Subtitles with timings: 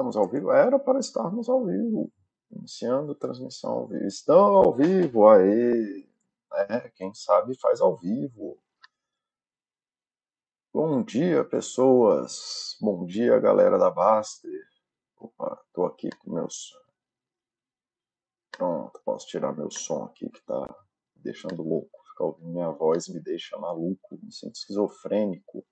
[0.00, 0.50] Estamos ao vivo?
[0.50, 2.10] Era para estarmos ao vivo.
[2.50, 4.06] Iniciando transmissão ao vivo.
[4.06, 6.08] Estão ao vivo, aí.
[6.70, 8.58] É, quem sabe faz ao vivo.
[10.72, 12.78] Bom dia, pessoas.
[12.80, 14.66] Bom dia, galera da Baster.
[15.18, 16.72] Opa, tô aqui com meus.
[18.52, 20.82] Pronto, posso tirar meu som aqui que tá
[21.14, 21.90] deixando louco.
[22.08, 25.62] Ficar ouvindo minha voz me deixa maluco, me sinto esquizofrênico.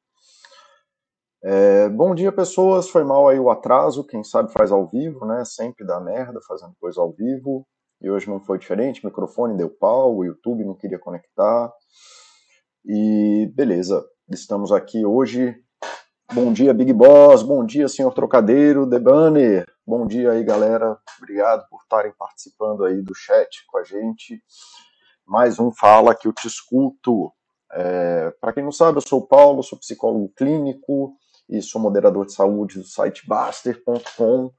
[1.40, 2.88] É, bom dia, pessoas.
[2.88, 4.04] Foi mal aí o atraso.
[4.04, 5.44] Quem sabe faz ao vivo, né?
[5.44, 7.64] Sempre dá merda fazendo coisa ao vivo.
[8.00, 9.02] E hoje não foi diferente.
[9.02, 11.72] O microfone deu pau, o YouTube não queria conectar.
[12.84, 15.54] E beleza, estamos aqui hoje.
[16.32, 17.42] Bom dia, Big Boss.
[17.42, 19.64] Bom dia, senhor trocadeiro, The Banner.
[19.86, 20.98] Bom dia aí, galera.
[21.18, 24.42] Obrigado por estarem participando aí do chat com a gente.
[25.24, 27.32] Mais um Fala que eu te escuto.
[27.72, 31.16] É, Para quem não sabe, eu sou o Paulo, sou psicólogo clínico
[31.48, 34.52] e sou moderador de saúde do site Baster.com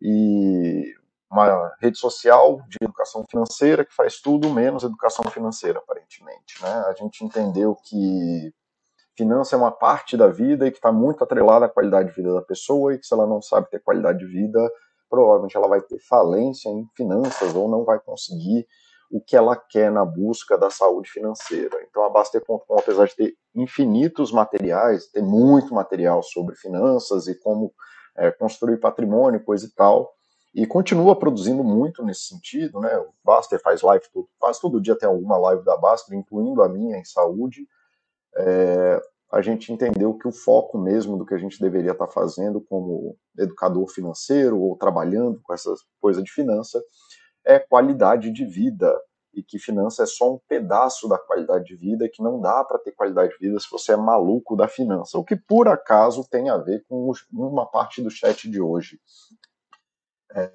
[0.00, 0.94] e
[1.30, 6.62] uma rede social de educação financeira que faz tudo menos educação financeira, aparentemente.
[6.62, 6.70] Né?
[6.88, 8.52] A gente entendeu que
[9.16, 12.32] finança é uma parte da vida e que está muito atrelada à qualidade de vida
[12.34, 14.60] da pessoa e que se ela não sabe ter qualidade de vida,
[15.08, 18.66] provavelmente ela vai ter falência em finanças ou não vai conseguir
[19.10, 21.78] o que ela quer na busca da saúde financeira.
[21.88, 27.72] Então a Baster.com, apesar de ter infinitos materiais, tem muito material sobre finanças e como
[28.16, 30.12] é, construir patrimônio, coisa e tal,
[30.54, 32.96] e continua produzindo muito nesse sentido, né?
[32.98, 36.68] O Baster faz live todo, quase todo dia tem alguma live da Baster, incluindo a
[36.68, 37.66] minha em saúde.
[38.36, 39.00] É,
[39.32, 43.16] a gente entendeu que o foco mesmo do que a gente deveria estar fazendo como
[43.38, 46.82] educador financeiro ou trabalhando com essa coisa de finança
[47.46, 48.92] é qualidade de vida
[49.32, 52.78] e que finança é só um pedaço da qualidade de vida que não dá para
[52.78, 56.48] ter qualidade de vida se você é maluco da finança, o que por acaso tem
[56.48, 58.98] a ver com uma parte do chat de hoje.
[60.34, 60.50] É...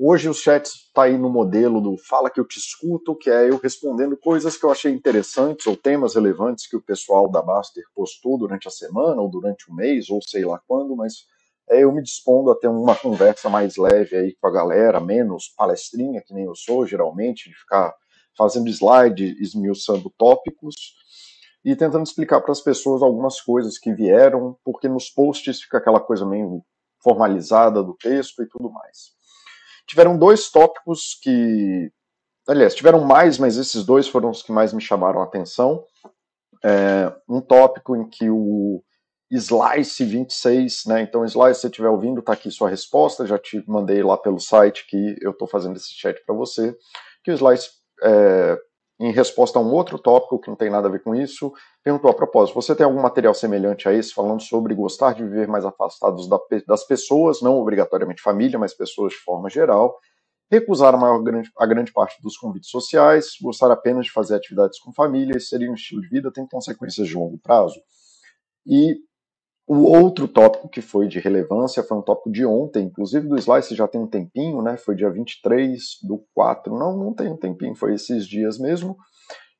[0.00, 3.50] Hoje o chat está aí no modelo do Fala que eu te escuto, que é
[3.50, 7.82] eu respondendo coisas que eu achei interessantes ou temas relevantes que o pessoal da Baster
[7.92, 11.26] postou durante a semana ou durante o mês ou sei lá quando, mas
[11.70, 16.22] eu me dispondo a ter uma conversa mais leve aí com a galera, menos palestrinha,
[16.24, 17.94] que nem eu sou geralmente, de ficar
[18.36, 20.74] fazendo slide, esmiuçando tópicos
[21.64, 26.00] e tentando explicar para as pessoas algumas coisas que vieram, porque nos posts fica aquela
[26.00, 26.62] coisa meio
[27.02, 29.12] formalizada do texto e tudo mais.
[29.86, 31.90] Tiveram dois tópicos que.
[32.46, 35.84] Aliás, tiveram mais, mas esses dois foram os que mais me chamaram a atenção.
[36.64, 38.82] É, um tópico em que o
[39.30, 41.02] Slice 26, né?
[41.02, 43.26] Então, Slice, se você estiver ouvindo, tá aqui sua resposta.
[43.26, 46.74] Já te mandei lá pelo site que eu estou fazendo esse chat para você.
[47.22, 47.68] Que o Slice,
[48.02, 48.58] é,
[48.98, 51.52] em resposta a um outro tópico que não tem nada a ver com isso,
[51.84, 55.46] perguntou a propósito: você tem algum material semelhante a esse, falando sobre gostar de viver
[55.46, 59.98] mais afastados da, das pessoas, não obrigatoriamente família, mas pessoas de forma geral?
[60.50, 61.22] Recusar a, maior,
[61.58, 65.74] a grande parte dos convites sociais, gostar apenas de fazer atividades com família, seria um
[65.74, 67.78] estilo de vida, tem consequências de longo prazo.
[68.66, 68.96] E
[69.68, 73.74] o outro tópico que foi de relevância foi um tópico de ontem, inclusive do Slice
[73.74, 74.78] já tem um tempinho, né?
[74.78, 76.74] Foi dia 23 do 4.
[76.74, 78.96] Não, não tem um tempinho, foi esses dias mesmo.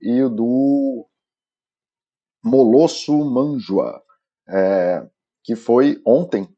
[0.01, 1.07] E o do
[2.43, 4.03] Molosso Manjua,
[4.49, 5.07] é,
[5.45, 6.49] que foi ontem,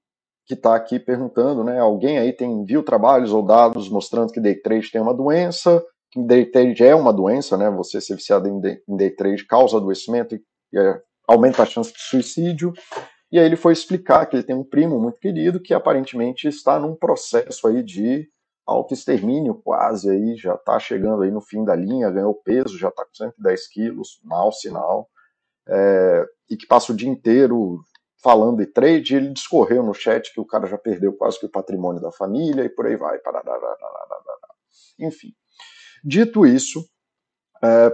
[0.47, 1.81] que está aqui perguntando, né?
[1.81, 6.23] Alguém aí tem viu trabalhos ou dados mostrando que day trade tem uma doença, que
[6.23, 7.69] day trade é uma doença, né?
[7.71, 10.43] Você ser viciado em day, em day trade causa adoecimento e,
[10.79, 12.73] é, aumenta a chance de suicídio.
[13.33, 16.79] E aí ele foi explicar que ele tem um primo muito querido que aparentemente está
[16.79, 18.29] num processo aí de
[18.67, 23.05] autoextermínio quase aí, já está chegando aí no fim da linha, ganhou peso, já está
[23.05, 25.09] com 110 quilos, mau sinal,
[25.69, 27.81] é, e que passa o dia inteiro
[28.23, 31.51] falando de trade, ele discorreu no chat que o cara já perdeu quase que o
[31.51, 33.19] patrimônio da família e por aí vai.
[34.99, 35.33] Enfim,
[36.05, 36.85] dito isso,
[37.63, 37.91] é,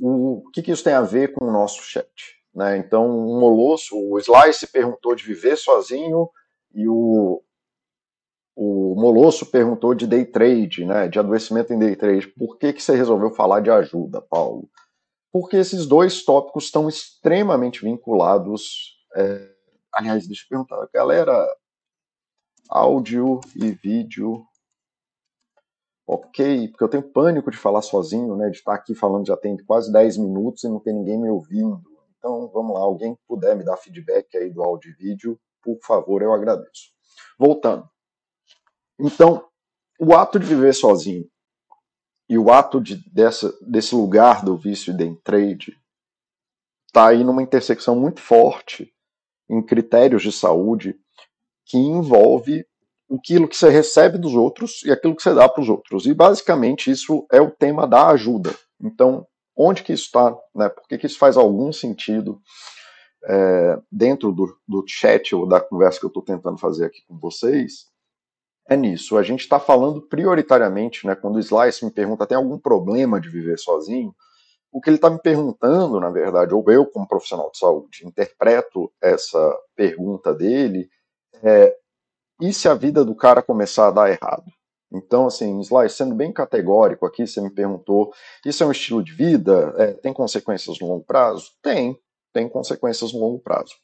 [0.00, 2.41] o que, que isso tem a ver com o nosso chat?
[2.54, 2.76] Né?
[2.78, 6.28] Então, um Molosso, o Slice perguntou de viver sozinho
[6.74, 7.42] e o,
[8.54, 11.08] o Molosso perguntou de day trade, né?
[11.08, 12.28] de adoecimento em day trade.
[12.28, 14.68] Por que, que você resolveu falar de ajuda, Paulo?
[15.32, 18.98] Porque esses dois tópicos estão extremamente vinculados.
[19.16, 19.50] É...
[19.94, 21.46] Aliás, deixa eu perguntar, galera,
[22.68, 24.46] áudio e vídeo
[26.06, 29.56] ok, porque eu tenho pânico de falar sozinho, né, de estar aqui falando já tem
[29.58, 31.80] quase 10 minutos e não ter ninguém me ouvindo.
[32.22, 36.22] Então, vamos lá, alguém puder me dar feedback aí do áudio e vídeo, por favor,
[36.22, 36.92] eu agradeço.
[37.36, 37.90] Voltando.
[38.96, 39.44] Então,
[39.98, 41.28] o ato de viver sozinho
[42.28, 45.76] e o ato de, dessa, desse lugar do vício de trade
[46.86, 48.94] está aí numa intersecção muito forte
[49.50, 50.94] em critérios de saúde
[51.66, 52.64] que envolve
[53.12, 56.06] aquilo que você recebe dos outros e aquilo que você dá para os outros.
[56.06, 58.54] E basicamente isso é o tema da ajuda.
[58.80, 59.26] Então,
[59.56, 60.36] onde que isso está?
[60.54, 60.68] Né?
[60.68, 62.40] Por que, que isso faz algum sentido
[63.24, 67.18] é, dentro do, do chat ou da conversa que eu estou tentando fazer aqui com
[67.18, 67.86] vocês?
[68.68, 69.16] É nisso.
[69.16, 73.28] A gente está falando prioritariamente, né, quando o Slice me pergunta tem algum problema de
[73.28, 74.14] viver sozinho,
[74.72, 78.90] o que ele está me perguntando, na verdade, ou eu, como profissional de saúde, interpreto
[79.02, 80.88] essa pergunta dele,
[81.42, 81.76] é,
[82.40, 84.44] e se a vida do cara começar a dar errado?
[84.92, 88.12] Então, assim, Sly, sendo bem categórico aqui, você me perguntou,
[88.44, 89.74] isso é um estilo de vida?
[89.78, 91.50] É, tem consequências no longo prazo?
[91.62, 91.98] Tem,
[92.32, 93.74] tem consequências no longo prazo.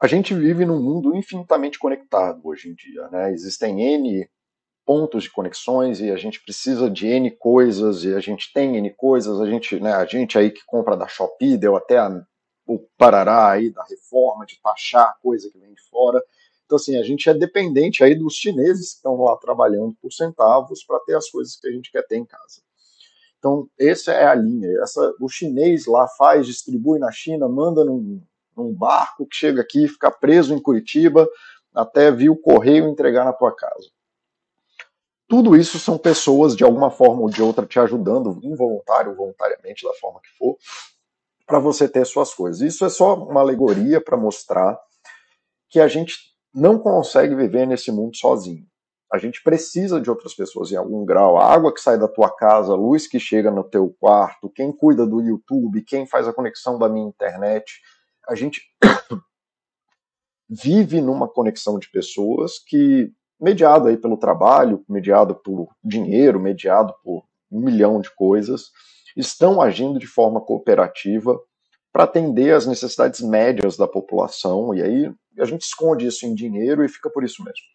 [0.00, 3.32] A gente vive num mundo infinitamente conectado hoje em dia, né?
[3.32, 4.28] Existem N
[4.84, 8.90] pontos de conexões e a gente precisa de N coisas e a gente tem N
[8.90, 12.10] coisas, a gente, né, a gente aí que compra da Shopee, deu até a,
[12.66, 16.20] o parará aí da reforma de taxar coisa que vem de fora.
[16.72, 20.82] Então, assim, a gente é dependente aí dos chineses que estão lá trabalhando por centavos
[20.82, 22.62] para ter as coisas que a gente quer ter em casa.
[23.38, 24.70] Então, essa é a linha.
[24.80, 28.22] Essa, o chinês lá faz, distribui na China, manda num,
[28.56, 31.28] num barco que chega aqui, fica preso em Curitiba,
[31.74, 33.90] até vir o correio entregar na tua casa.
[35.28, 39.84] Tudo isso são pessoas, de alguma forma ou de outra, te ajudando, involuntário ou voluntariamente,
[39.84, 40.56] da forma que for,
[41.46, 42.62] para você ter suas coisas.
[42.62, 44.80] Isso é só uma alegoria para mostrar
[45.68, 48.66] que a gente não consegue viver nesse mundo sozinho.
[49.12, 51.36] A gente precisa de outras pessoas em algum grau.
[51.36, 54.72] A água que sai da tua casa, a luz que chega no teu quarto, quem
[54.72, 57.80] cuida do YouTube, quem faz a conexão da minha internet.
[58.26, 58.62] A gente
[60.48, 67.24] vive numa conexão de pessoas que mediado aí pelo trabalho, mediado por dinheiro, mediado por
[67.50, 68.70] um milhão de coisas,
[69.14, 71.38] estão agindo de forma cooperativa
[71.92, 76.84] para atender às necessidades médias da população, e aí a gente esconde isso em dinheiro
[76.84, 77.66] e fica por isso mesmo.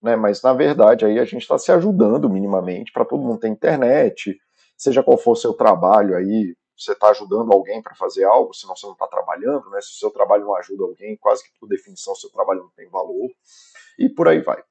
[0.00, 0.16] Né?
[0.16, 4.38] Mas, na verdade, aí a gente está se ajudando minimamente para todo mundo ter internet,
[4.76, 8.86] seja qual for seu trabalho aí, você está ajudando alguém para fazer algo, senão você
[8.86, 9.80] não está trabalhando, né?
[9.80, 12.88] se o seu trabalho não ajuda alguém, quase que por definição seu trabalho não tem
[12.88, 13.30] valor,
[13.98, 14.62] e por aí vai.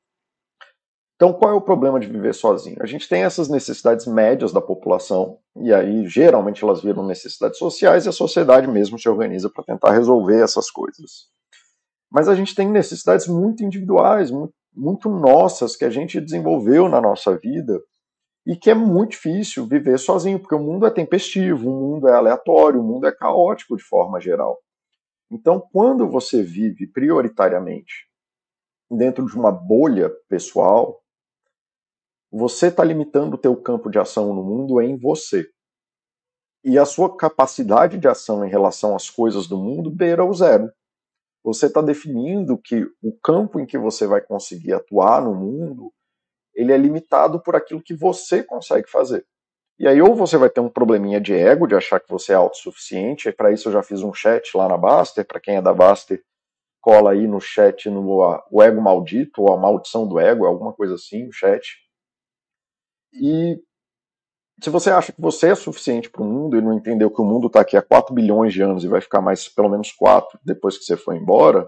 [1.23, 2.75] Então, qual é o problema de viver sozinho?
[2.81, 8.05] A gente tem essas necessidades médias da população, e aí geralmente elas viram necessidades sociais,
[8.05, 11.29] e a sociedade mesmo se organiza para tentar resolver essas coisas.
[12.11, 16.99] Mas a gente tem necessidades muito individuais, muito, muito nossas, que a gente desenvolveu na
[16.99, 17.81] nossa vida,
[18.45, 22.13] e que é muito difícil viver sozinho, porque o mundo é tempestivo, o mundo é
[22.13, 24.57] aleatório, o mundo é caótico de forma geral.
[25.31, 28.09] Então, quando você vive prioritariamente
[28.91, 30.99] dentro de uma bolha pessoal,
[32.35, 35.47] você está limitando o teu campo de ação no mundo em você.
[36.63, 40.71] E a sua capacidade de ação em relação às coisas do mundo beira o zero.
[41.43, 45.93] Você está definindo que o campo em que você vai conseguir atuar no mundo,
[46.55, 49.23] ele é limitado por aquilo que você consegue fazer.
[49.77, 52.35] E aí ou você vai ter um probleminha de ego, de achar que você é
[52.35, 55.73] autossuficiente, para isso eu já fiz um chat lá na Baster, para quem é da
[55.73, 56.23] Baster,
[56.81, 60.95] cola aí no chat no o ego maldito, ou a maldição do ego, alguma coisa
[60.95, 61.82] assim, o chat
[63.13, 63.61] e
[64.61, 67.25] se você acha que você é suficiente para o mundo e não entendeu que o
[67.25, 70.39] mundo está aqui há 4 bilhões de anos e vai ficar mais pelo menos 4
[70.43, 71.67] depois que você for embora,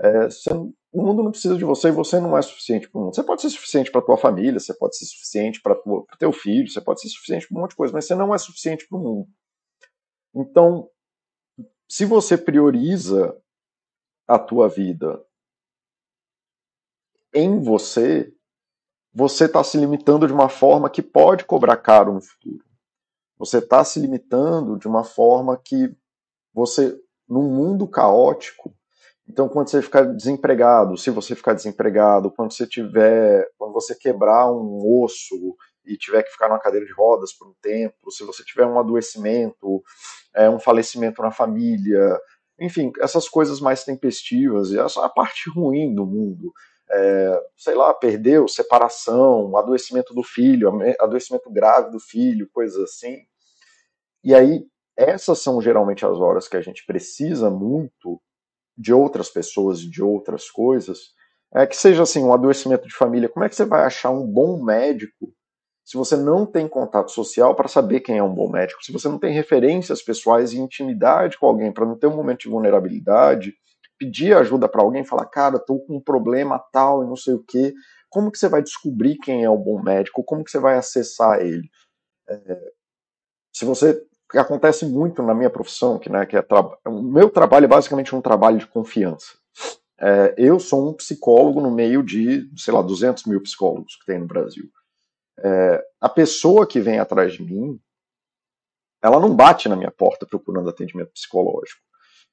[0.00, 0.50] é, você,
[0.92, 3.14] o mundo não precisa de você e você não é suficiente para o mundo.
[3.14, 6.68] Você pode ser suficiente para tua família, você pode ser suficiente para o teu filho,
[6.68, 8.98] você pode ser suficiente para um monte de coisa, mas você não é suficiente para
[8.98, 9.28] o mundo.
[10.34, 10.88] Então,
[11.88, 13.36] se você prioriza
[14.26, 15.24] a tua vida
[17.34, 18.32] em você,
[19.12, 22.64] você está se limitando de uma forma que pode cobrar caro no futuro.
[23.38, 25.94] Você está se limitando de uma forma que
[26.52, 26.96] você,
[27.28, 28.74] num mundo caótico,
[29.28, 34.50] então quando você ficar desempregado, se você ficar desempregado, quando você tiver, quando você quebrar
[34.50, 38.44] um osso e tiver que ficar numa cadeira de rodas por um tempo, se você
[38.44, 39.82] tiver um adoecimento,
[40.34, 42.18] é, um falecimento na família,
[42.60, 46.52] enfim, essas coisas mais tempestivas, essa é a parte ruim do mundo
[46.92, 50.70] é, sei lá, perdeu, separação, adoecimento do filho,
[51.00, 53.18] adoecimento grave do filho, coisas assim.
[54.24, 54.66] E aí,
[54.96, 58.20] essas são geralmente as horas que a gente precisa muito
[58.76, 61.14] de outras pessoas e de outras coisas.
[61.54, 64.26] É que seja assim, um adoecimento de família, como é que você vai achar um
[64.26, 65.32] bom médico
[65.90, 69.08] se você não tem contato social para saber quem é um bom médico, se você
[69.08, 73.54] não tem referências pessoais e intimidade com alguém para não ter um momento de vulnerabilidade,
[74.00, 77.44] pedir ajuda para alguém, falar, cara, estou com um problema tal e não sei o
[77.44, 77.74] que,
[78.08, 80.24] como que você vai descobrir quem é o bom médico?
[80.24, 81.68] Como que você vai acessar ele?
[82.26, 82.72] É,
[83.54, 84.02] se você
[84.34, 86.44] acontece muito na minha profissão, que, né, que é
[86.86, 89.34] o meu trabalho é basicamente um trabalho de confiança.
[90.00, 94.18] é, eu sou um psicólogo no meio de, sei lá, 200 mil psicólogos que tem
[94.18, 94.64] no Brasil.
[95.38, 97.78] É, a pessoa que vem atrás de mim,
[99.02, 101.89] ela não bate na minha porta procurando atendimento psicológico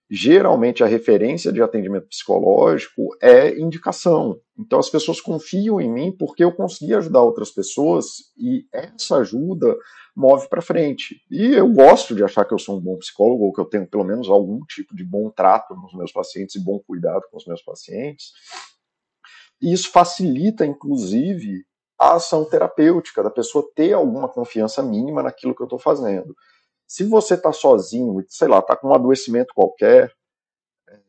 [0.10, 4.40] geralmente a referência de atendimento psicológico é indicação.
[4.58, 8.06] Então as pessoas confiam em mim porque eu consegui ajudar outras pessoas
[8.38, 9.76] e essa ajuda
[10.16, 11.22] move para frente.
[11.30, 13.88] E eu gosto de achar que eu sou um bom psicólogo ou que eu tenho
[13.88, 17.46] pelo menos algum tipo de bom trato nos meus pacientes e bom cuidado com os
[17.46, 18.32] meus pacientes.
[19.62, 21.66] E isso facilita, inclusive,
[22.00, 26.36] a ação terapêutica, da pessoa ter alguma confiança mínima naquilo que eu estou fazendo.
[26.88, 30.10] Se você está sozinho, sei lá, está com um adoecimento qualquer,
[30.88, 31.00] é,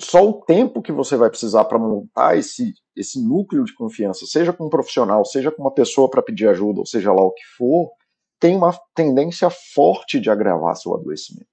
[0.00, 4.52] só o tempo que você vai precisar para montar esse, esse núcleo de confiança, seja
[4.52, 7.44] com um profissional, seja com uma pessoa para pedir ajuda, ou seja lá o que
[7.58, 7.90] for,
[8.38, 11.48] tem uma tendência forte de agravar seu adoecimento.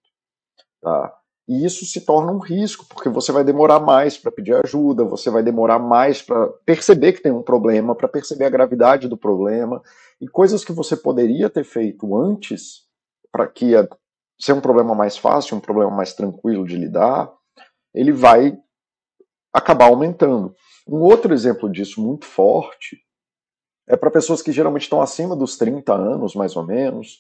[0.80, 1.14] Tá?
[1.48, 5.32] E isso se torna um risco, porque você vai demorar mais para pedir ajuda, você
[5.32, 9.82] vai demorar mais para perceber que tem um problema, para perceber a gravidade do problema,
[10.22, 12.87] e coisas que você poderia ter feito antes
[13.38, 13.88] para que a,
[14.40, 17.32] ser um problema mais fácil, um problema mais tranquilo de lidar,
[17.94, 18.58] ele vai
[19.54, 20.56] acabar aumentando.
[20.88, 22.98] Um outro exemplo disso muito forte
[23.88, 27.20] é para pessoas que geralmente estão acima dos 30 anos, mais ou menos,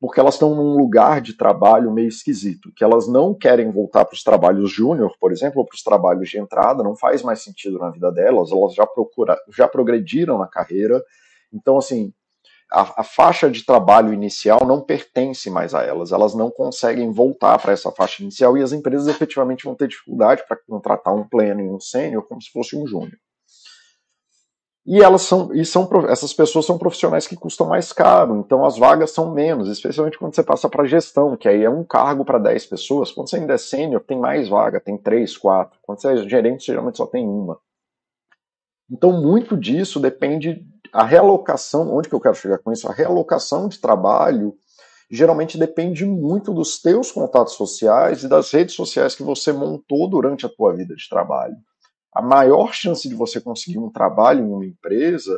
[0.00, 4.14] porque elas estão num lugar de trabalho meio esquisito, que elas não querem voltar para
[4.14, 7.78] os trabalhos júnior, por exemplo, ou para os trabalhos de entrada, não faz mais sentido
[7.78, 11.02] na vida delas, elas já procura, já progrediram na carreira.
[11.52, 12.14] Então, assim,
[12.70, 17.58] a, a, faixa de trabalho inicial não pertence mais a elas, elas não conseguem voltar
[17.58, 21.60] para essa faixa inicial e as empresas efetivamente vão ter dificuldade para contratar um pleno
[21.60, 23.18] e um sênior como se fosse um júnior.
[24.86, 28.78] E elas são, e são essas pessoas são profissionais que custam mais caro, então as
[28.78, 32.38] vagas são menos, especialmente quando você passa para gestão, que aí é um cargo para
[32.38, 33.12] 10 pessoas.
[33.12, 35.78] Quando você ainda é sênior, tem mais vaga, tem 3, 4.
[35.82, 37.58] Quando você é gerente, geralmente só tem uma.
[38.90, 42.88] Então, muito disso depende a realocação, onde que eu quero chegar com isso?
[42.88, 44.56] A realocação de trabalho
[45.10, 50.46] geralmente depende muito dos teus contatos sociais e das redes sociais que você montou durante
[50.46, 51.56] a tua vida de trabalho.
[52.14, 55.36] A maior chance de você conseguir um trabalho em uma empresa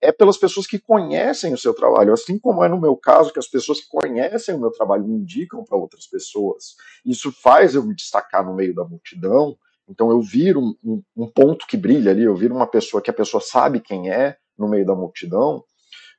[0.00, 3.38] é pelas pessoas que conhecem o seu trabalho, assim como é no meu caso, que
[3.38, 6.76] as pessoas que conhecem o meu trabalho me indicam para outras pessoas.
[7.04, 9.56] Isso faz eu me destacar no meio da multidão,
[9.88, 13.10] então eu viro um, um, um ponto que brilha ali, eu viro uma pessoa que
[13.10, 15.62] a pessoa sabe quem é, no meio da multidão,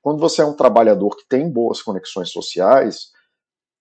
[0.02, 3.12] quando você é um trabalhador que tem boas conexões sociais,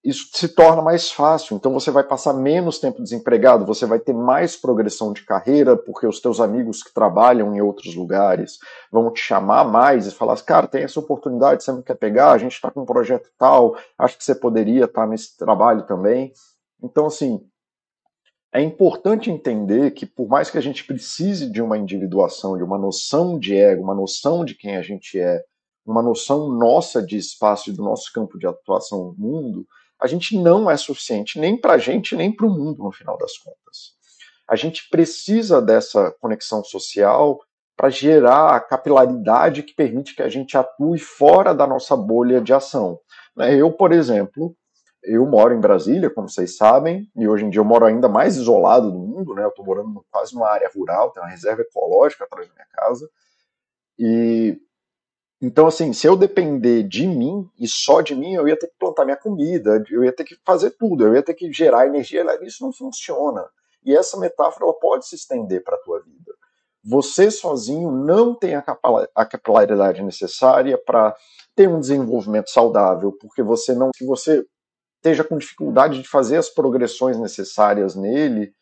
[0.06, 1.56] isso se torna mais fácil.
[1.56, 6.06] Então você vai passar menos tempo desempregado, você vai ter mais progressão de carreira, porque
[6.06, 8.58] os teus amigos que trabalham em outros lugares
[8.90, 12.30] vão te chamar mais e falar: cara, tem essa oportunidade, você não quer pegar?
[12.32, 15.82] A gente está com um projeto tal, acho que você poderia estar tá nesse trabalho
[15.82, 16.32] também.
[16.80, 17.40] Então, assim,
[18.52, 22.78] é importante entender que, por mais que a gente precise de uma individuação, de uma
[22.78, 25.42] noção de ego, uma noção de quem a gente é,
[25.84, 29.66] uma noção nossa de espaço e do nosso campo de atuação no mundo,
[30.00, 33.16] a gente não é suficiente nem para a gente, nem para o mundo, no final
[33.16, 33.94] das contas.
[34.48, 37.40] A gente precisa dessa conexão social
[37.76, 42.52] para gerar a capilaridade que permite que a gente atue fora da nossa bolha de
[42.52, 42.98] ação.
[43.36, 44.56] Né, eu, por exemplo,
[45.06, 48.36] eu moro em Brasília, como vocês sabem, e hoje em dia eu moro ainda mais
[48.36, 49.44] isolado do mundo, né?
[49.44, 53.08] Eu estou morando quase numa área rural, tem uma reserva ecológica atrás da minha casa.
[53.98, 54.60] E
[55.40, 58.74] então, assim, se eu depender de mim e só de mim, eu ia ter que
[58.78, 62.24] plantar minha comida, eu ia ter que fazer tudo, eu ia ter que gerar energia.
[62.42, 63.44] Isso não funciona.
[63.84, 66.34] E essa metáfora ela pode se estender para a tua vida.
[66.82, 71.14] Você sozinho não tem a capilaridade necessária para
[71.54, 74.44] ter um desenvolvimento saudável, porque você não, se você
[75.06, 78.52] esteja com dificuldade de fazer as progressões necessárias nele,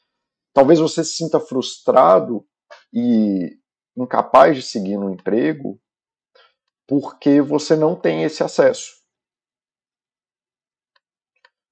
[0.52, 2.46] talvez você se sinta frustrado
[2.92, 3.58] e
[3.96, 5.80] incapaz de seguir no emprego
[6.86, 8.92] porque você não tem esse acesso.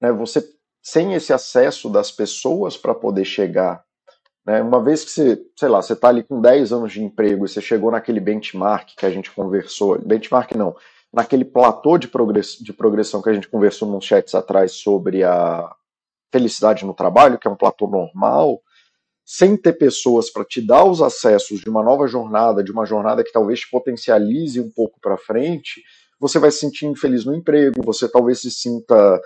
[0.01, 0.11] Né?
[0.11, 0.41] Você
[0.81, 3.85] sem esse acesso das pessoas para poder chegar.
[4.45, 4.61] Né?
[4.61, 7.49] Uma vez que você, sei lá, você está ali com 10 anos de emprego e
[7.49, 10.75] você chegou naquele benchmark que a gente conversou, benchmark não,
[11.13, 15.69] naquele platô de, progress, de progressão que a gente conversou nos chats atrás sobre a
[16.31, 18.59] felicidade no trabalho, que é um platô normal,
[19.23, 23.23] sem ter pessoas para te dar os acessos de uma nova jornada, de uma jornada
[23.23, 25.83] que talvez te potencialize um pouco para frente,
[26.19, 29.21] você vai se sentir infeliz no emprego, você talvez se sinta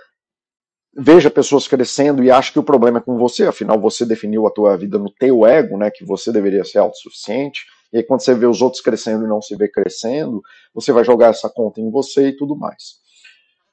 [0.96, 4.50] veja pessoas crescendo e acha que o problema é com você, afinal você definiu a
[4.50, 7.66] tua vida no teu ego, né, que você deveria ser autossuficiente.
[7.92, 10.42] E aí, quando você vê os outros crescendo e não se vê crescendo,
[10.74, 12.98] você vai jogar essa conta em você e tudo mais.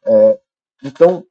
[0.06, 0.40] É,
[0.84, 1.26] então,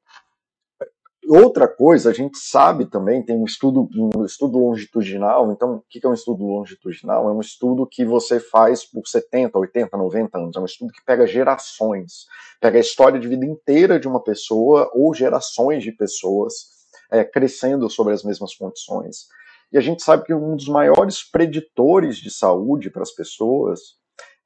[1.29, 6.05] outra coisa, a gente sabe também, tem um estudo, um estudo longitudinal, então o que
[6.05, 7.29] é um estudo longitudinal?
[7.29, 11.05] É um estudo que você faz por 70, 80, 90 anos, é um estudo que
[11.05, 12.27] pega gerações,
[12.61, 16.75] pega a história de vida inteira de uma pessoa ou gerações de pessoas
[17.11, 19.27] é, crescendo sobre as mesmas condições.
[19.75, 23.81] E a gente sabe que um dos maiores preditores de saúde para as pessoas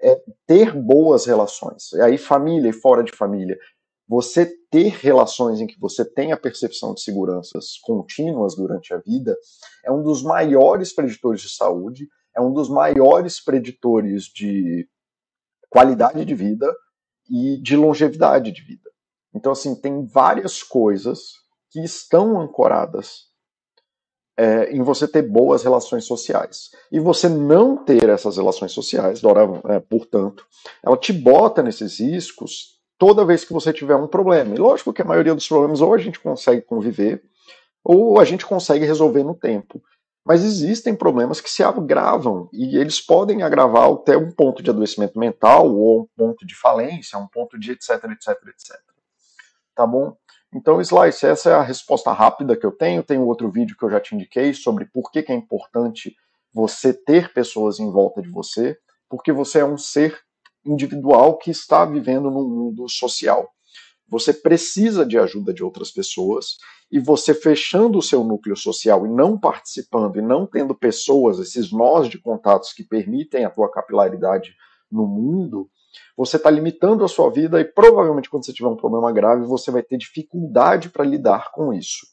[0.00, 1.92] é ter boas relações.
[1.92, 3.58] E aí, família e fora de família
[4.08, 9.36] você ter relações em que você tem a percepção de seguranças contínuas durante a vida
[9.84, 14.88] é um dos maiores preditores de saúde, é um dos maiores preditores de
[15.68, 16.74] qualidade de vida
[17.28, 18.90] e de longevidade de vida.
[19.34, 21.20] Então, assim, tem várias coisas
[21.70, 23.27] que estão ancoradas
[24.38, 26.70] é, em você ter boas relações sociais.
[26.92, 30.46] E você não ter essas relações sociais, Dora, é, portanto,
[30.80, 34.54] ela te bota nesses riscos toda vez que você tiver um problema.
[34.54, 37.20] E lógico que a maioria dos problemas ou a gente consegue conviver,
[37.82, 39.82] ou a gente consegue resolver no tempo.
[40.24, 45.18] Mas existem problemas que se agravam e eles podem agravar até um ponto de adoecimento
[45.18, 48.76] mental ou um ponto de falência, um ponto de etc, etc, etc.
[49.74, 50.16] Tá bom?
[50.54, 53.02] Então, Slice, essa é a resposta rápida que eu tenho.
[53.02, 56.16] Tem outro vídeo que eu já te indiquei sobre por que, que é importante
[56.52, 58.78] você ter pessoas em volta de você,
[59.08, 60.18] porque você é um ser
[60.64, 63.50] individual que está vivendo num mundo social.
[64.08, 66.56] Você precisa de ajuda de outras pessoas
[66.90, 71.70] e você fechando o seu núcleo social e não participando e não tendo pessoas, esses
[71.70, 74.54] nós de contatos que permitem a tua capilaridade
[74.90, 75.68] no mundo,
[76.18, 79.70] você está limitando a sua vida e provavelmente quando você tiver um problema grave você
[79.70, 82.08] vai ter dificuldade para lidar com isso.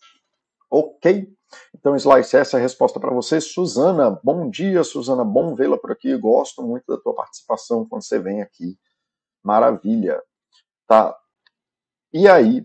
[0.69, 1.27] Ok?
[1.73, 3.41] Então, Slice, essa é a resposta para você.
[3.41, 6.15] Suzana, bom dia, Suzana, bom vê-la por aqui.
[6.17, 8.77] Gosto muito da tua participação quando você vem aqui.
[9.43, 10.21] Maravilha.
[10.87, 11.17] Tá.
[12.13, 12.63] E aí,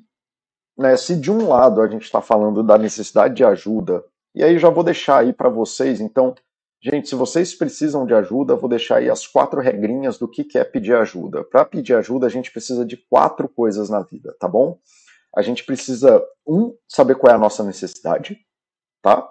[0.77, 4.05] né, se de um lado a gente está falando da necessidade de ajuda,
[4.35, 6.35] e aí já vou deixar aí para vocês, então,
[6.83, 10.65] gente, se vocês precisam de ajuda, vou deixar aí as quatro regrinhas do que é
[10.65, 11.45] pedir ajuda.
[11.45, 14.79] Para pedir ajuda, a gente precisa de quatro coisas na vida, tá bom?
[15.35, 18.39] A gente precisa, um, saber qual é a nossa necessidade
[19.03, 19.29] tá?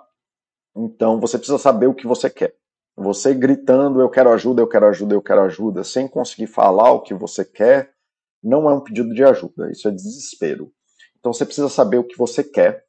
[0.75, 2.55] Então você precisa saber o que você quer.
[2.95, 7.01] Você gritando eu quero ajuda, eu quero ajuda, eu quero ajuda, sem conseguir falar o
[7.01, 7.93] que você quer,
[8.43, 10.71] não é um pedido de ajuda, isso é desespero.
[11.17, 12.85] Então você precisa saber o que você quer.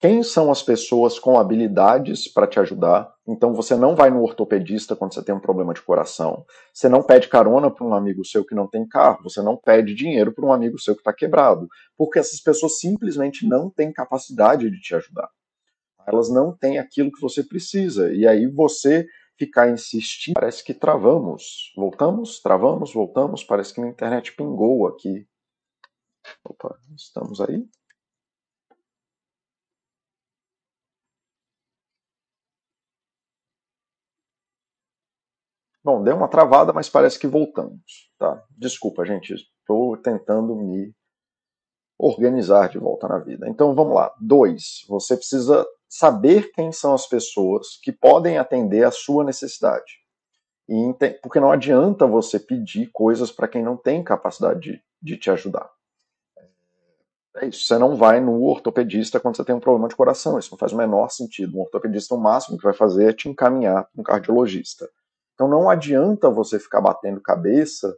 [0.00, 3.12] Quem são as pessoas com habilidades para te ajudar?
[3.30, 6.44] Então você não vai no ortopedista quando você tem um problema de coração.
[6.72, 9.22] Você não pede carona para um amigo seu que não tem carro.
[9.22, 11.68] Você não pede dinheiro para um amigo seu que está quebrado.
[11.96, 15.28] Porque essas pessoas simplesmente não têm capacidade de te ajudar
[16.06, 18.12] elas não têm aquilo que você precisa.
[18.12, 19.06] E aí você
[19.38, 21.72] ficar insistindo, parece que travamos.
[21.76, 25.26] Voltamos, travamos, voltamos, parece que minha internet pingou aqui.
[26.44, 27.66] Opa, estamos aí?
[35.82, 38.10] Bom, deu uma travada, mas parece que voltamos.
[38.18, 38.42] Tá?
[38.56, 40.94] Desculpa, gente, estou tentando me
[41.98, 43.48] organizar de volta na vida.
[43.48, 44.14] Então vamos lá.
[44.20, 50.00] Dois, você precisa saber quem são as pessoas que podem atender a sua necessidade.
[50.68, 55.30] E, porque não adianta você pedir coisas para quem não tem capacidade de, de te
[55.30, 55.68] ajudar.
[57.36, 57.64] É isso.
[57.64, 60.38] Você não vai no ortopedista quando você tem um problema de coração.
[60.38, 61.56] Isso não faz o menor sentido.
[61.56, 64.88] Um ortopedista, o máximo que vai fazer é te encaminhar para um cardiologista.
[65.40, 67.96] Então não adianta você ficar batendo cabeça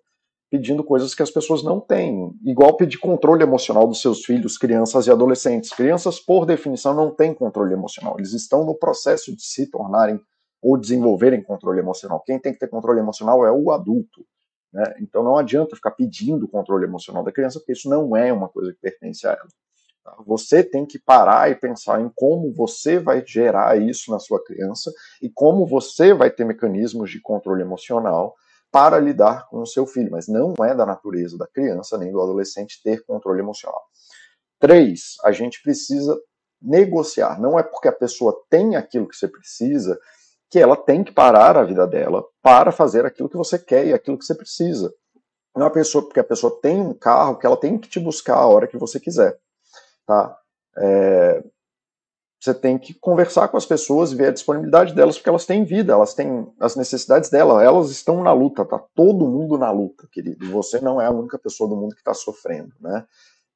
[0.49, 2.33] pedindo coisas que as pessoas não têm.
[2.45, 5.71] Igual pedir controle emocional dos seus filhos, crianças e adolescentes.
[5.71, 8.15] Crianças, por definição, não têm controle emocional.
[8.17, 10.21] Eles estão no processo de se tornarem
[10.63, 12.23] ou desenvolverem controle emocional.
[12.25, 14.25] Quem tem que ter controle emocional é o adulto.
[14.73, 14.85] Né?
[15.01, 18.73] Então não adianta ficar pedindo controle emocional da criança, porque isso não é uma coisa
[18.73, 19.49] que pertence a ela.
[20.05, 20.17] Tá?
[20.27, 24.93] Você tem que parar e pensar em como você vai gerar isso na sua criança
[25.21, 28.35] e como você vai ter mecanismos de controle emocional
[28.71, 32.21] para lidar com o seu filho, mas não é da natureza da criança nem do
[32.21, 33.83] adolescente ter controle emocional.
[34.59, 36.19] Três, a gente precisa
[36.61, 37.41] negociar.
[37.41, 39.99] Não é porque a pessoa tem aquilo que você precisa
[40.49, 43.93] que ela tem que parar a vida dela para fazer aquilo que você quer e
[43.93, 44.93] aquilo que você precisa.
[45.57, 48.37] Não é pessoa porque a pessoa tem um carro que ela tem que te buscar
[48.37, 49.39] a hora que você quiser,
[50.07, 50.37] tá?
[50.79, 51.45] É,
[52.43, 55.93] você tem que conversar com as pessoas ver a disponibilidade delas, porque elas têm vida,
[55.93, 60.51] elas têm as necessidades delas, elas estão na luta, tá todo mundo na luta, querido.
[60.51, 63.07] Você não é a única pessoa do mundo que está sofrendo, né?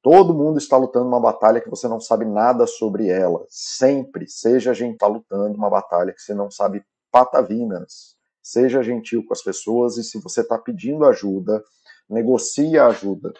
[0.01, 3.45] Todo mundo está lutando uma batalha que você não sabe nada sobre ela.
[3.49, 6.81] Sempre, seja a gente está lutando uma batalha que você não sabe
[7.11, 8.15] patavinas.
[8.41, 11.61] Seja gentil com as pessoas e se você está pedindo ajuda,
[12.09, 13.33] negocie a ajuda.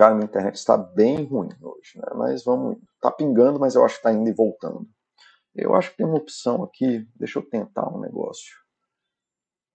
[0.00, 2.08] Cara, minha internet está bem ruim hoje, né?
[2.14, 2.78] Mas vamos.
[3.02, 4.88] Tá pingando, mas eu acho que está indo e voltando.
[5.54, 7.06] Eu acho que tem uma opção aqui.
[7.14, 8.56] Deixa eu tentar um negócio.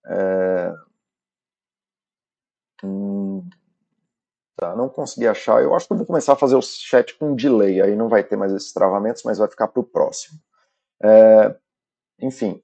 [0.08, 0.74] É...
[2.84, 3.48] Hum...
[4.58, 5.62] Tá, não consegui achar.
[5.62, 7.80] Eu acho que eu vou começar a fazer o chat com delay.
[7.80, 10.40] Aí não vai ter mais esses travamentos, mas vai ficar para o próximo.
[11.04, 11.56] É...
[12.20, 12.64] Enfim,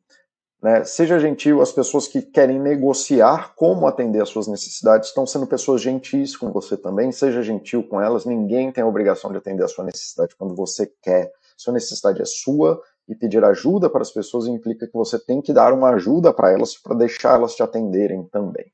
[0.61, 0.83] né?
[0.83, 5.81] Seja gentil, as pessoas que querem negociar como atender às suas necessidades estão sendo pessoas
[5.81, 7.11] gentis com você também.
[7.11, 10.91] Seja gentil com elas, ninguém tem a obrigação de atender a sua necessidade quando você
[11.01, 11.31] quer.
[11.57, 15.51] Sua necessidade é sua e pedir ajuda para as pessoas implica que você tem que
[15.51, 18.71] dar uma ajuda para elas para deixar elas te atenderem também.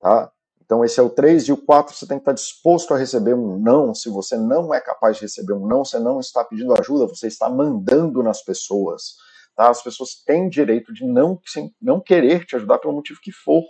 [0.00, 0.30] Tá?
[0.64, 3.34] Então esse é o 3 e o 4, você tem que estar disposto a receber
[3.34, 3.92] um não.
[3.94, 7.26] Se você não é capaz de receber um não, você não está pedindo ajuda, você
[7.26, 9.16] está mandando nas pessoas.
[9.56, 9.70] Tá?
[9.70, 11.40] As pessoas têm direito de não,
[11.80, 13.64] não querer te ajudar pelo motivo que for.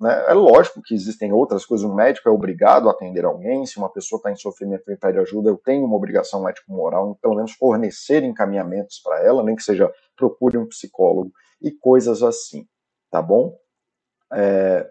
[0.00, 0.24] Né?
[0.26, 1.88] É lógico que existem outras coisas.
[1.88, 3.64] Um médico é obrigado a atender alguém.
[3.64, 7.36] Se uma pessoa está em sofrimento e pede ajuda, eu tenho uma obrigação ético-moral, pelo
[7.36, 11.30] menos fornecer encaminhamentos para ela, nem que seja procure um psicólogo
[11.62, 12.66] e coisas assim.
[13.08, 13.56] Tá bom?
[14.32, 14.90] É,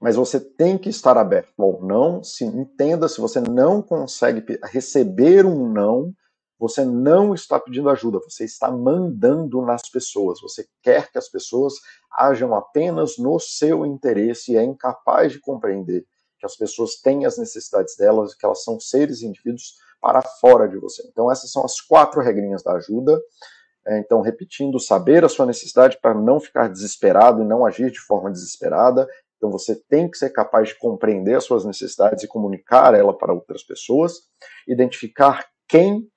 [0.00, 2.22] mas você tem que estar aberto ao não.
[2.22, 6.14] Se entenda se você não consegue receber um não,
[6.58, 10.40] você não está pedindo ajuda, você está mandando nas pessoas.
[10.40, 11.74] Você quer que as pessoas
[12.18, 16.06] ajam apenas no seu interesse e é incapaz de compreender
[16.38, 20.78] que as pessoas têm as necessidades delas, que elas são seres indivíduos para fora de
[20.78, 21.02] você.
[21.08, 23.20] Então, essas são as quatro regrinhas da ajuda.
[23.86, 28.00] É, então, repetindo, saber a sua necessidade para não ficar desesperado e não agir de
[28.00, 29.08] forma desesperada.
[29.36, 33.32] Então, você tem que ser capaz de compreender as suas necessidades e comunicar ela para
[33.32, 34.14] outras pessoas.
[34.66, 36.08] Identificar quem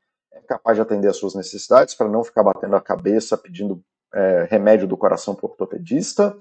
[0.47, 3.81] capaz de atender às suas necessidades para não ficar batendo a cabeça pedindo
[4.13, 6.35] é, remédio do coração para o ortopedista.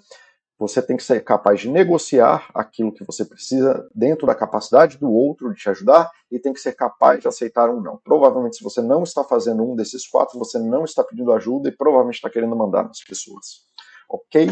[0.58, 5.08] Você tem que ser capaz de negociar aquilo que você precisa dentro da capacidade do
[5.08, 7.96] outro de te ajudar e tem que ser capaz de aceitar um não.
[8.02, 11.76] Provavelmente, se você não está fazendo um desses quatro, você não está pedindo ajuda e
[11.76, 13.68] provavelmente está querendo mandar nas pessoas.
[14.11, 14.50] Ok?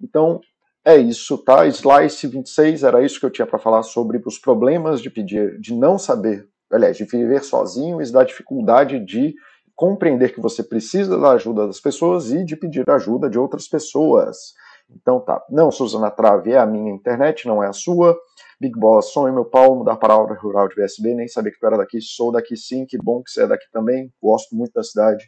[0.00, 0.40] Então,
[0.84, 1.66] é isso, tá?
[1.66, 5.74] Slice 26 era isso que eu tinha para falar sobre os problemas de pedir, de
[5.74, 9.34] não saber aliás, de viver sozinho e da dificuldade de
[9.74, 14.52] compreender que você precisa da ajuda das pessoas e de pedir ajuda de outras pessoas.
[14.90, 18.18] Então tá, não, Suzana Trave é a minha internet, não é a sua.
[18.60, 21.58] Big Boss, sonho meu pau, mudar para a aula rural de VSB, nem sabia que
[21.58, 24.72] tu era daqui, sou daqui sim, que bom que você é daqui também, gosto muito
[24.72, 25.24] da cidade,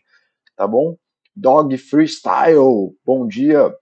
[0.55, 0.97] tá bom?
[1.35, 3.75] Dog Freestyle, bom dia.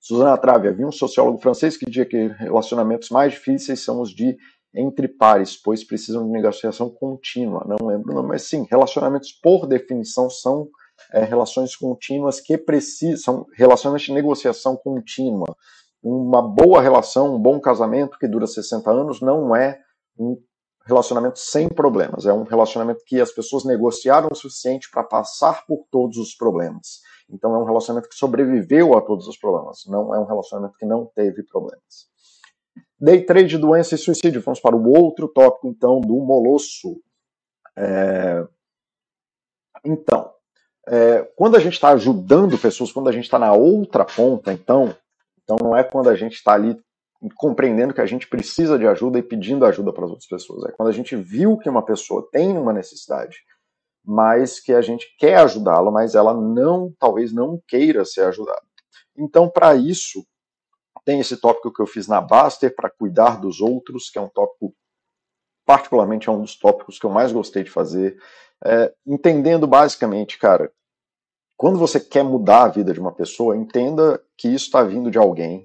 [0.00, 4.36] Suzana Trave, havia um sociólogo francês que dizia que relacionamentos mais difíceis são os de
[4.76, 7.64] entre pares, pois precisam de negociação contínua.
[7.66, 10.68] Não lembro, não, mas sim, relacionamentos por definição são
[11.12, 15.56] é, relações contínuas que precisam, relações de negociação contínua.
[16.02, 19.80] Uma boa relação, um bom casamento que dura 60 anos não é
[20.18, 20.36] um
[20.84, 25.84] relacionamento sem problemas, é um relacionamento que as pessoas negociaram o suficiente para passar por
[25.90, 27.00] todos os problemas.
[27.28, 30.86] Então é um relacionamento que sobreviveu a todos os problemas, não é um relacionamento que
[30.86, 32.06] não teve problemas.
[32.98, 34.40] Day trade, doença e suicídio.
[34.40, 37.00] Vamos para o outro tópico, então, do Molosso.
[37.76, 38.46] É...
[39.84, 40.32] Então,
[40.88, 41.22] é...
[41.36, 44.94] quando a gente está ajudando pessoas, quando a gente está na outra ponta, então,
[45.42, 46.78] então não é quando a gente está ali
[47.34, 50.64] compreendendo que a gente precisa de ajuda e pedindo ajuda para as outras pessoas.
[50.64, 53.38] É quando a gente viu que uma pessoa tem uma necessidade,
[54.04, 58.62] mas que a gente quer ajudá-la, mas ela não, talvez não queira ser ajudada.
[59.16, 60.24] Então, para isso,
[61.06, 64.28] tem esse tópico que eu fiz na Baster para cuidar dos outros, que é um
[64.28, 64.74] tópico,
[65.64, 68.20] particularmente é um dos tópicos que eu mais gostei de fazer.
[68.64, 70.70] É, entendendo basicamente, cara,
[71.56, 75.16] quando você quer mudar a vida de uma pessoa, entenda que isso está vindo de
[75.16, 75.64] alguém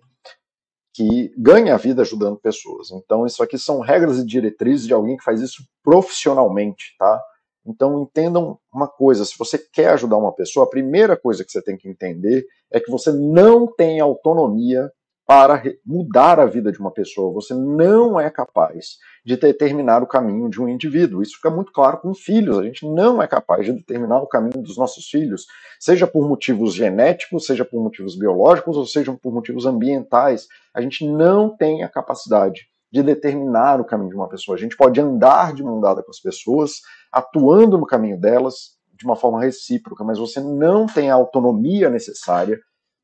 [0.93, 2.91] que ganha a vida ajudando pessoas.
[2.91, 7.19] Então, isso aqui são regras e diretrizes de alguém que faz isso profissionalmente, tá?
[7.65, 11.61] Então, entendam uma coisa: se você quer ajudar uma pessoa, a primeira coisa que você
[11.63, 14.91] tem que entender é que você não tem autonomia
[15.31, 17.31] para mudar a vida de uma pessoa.
[17.35, 21.21] Você não é capaz de determinar o caminho de um indivíduo.
[21.21, 22.59] Isso fica muito claro com filhos.
[22.59, 25.45] A gente não é capaz de determinar o caminho dos nossos filhos,
[25.79, 30.47] seja por motivos genéticos, seja por motivos biológicos, ou seja por motivos ambientais.
[30.73, 34.57] A gente não tem a capacidade de determinar o caminho de uma pessoa.
[34.57, 39.05] A gente pode andar de mão dada com as pessoas, atuando no caminho delas de
[39.05, 42.59] uma forma recíproca, mas você não tem a autonomia necessária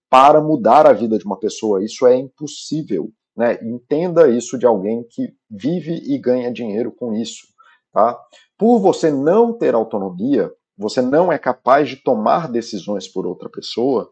[0.09, 1.83] para mudar a vida de uma pessoa.
[1.83, 3.11] Isso é impossível.
[3.35, 3.59] Né?
[3.63, 7.47] Entenda isso de alguém que vive e ganha dinheiro com isso.
[7.93, 8.19] Tá?
[8.57, 14.11] Por você não ter autonomia, você não é capaz de tomar decisões por outra pessoa,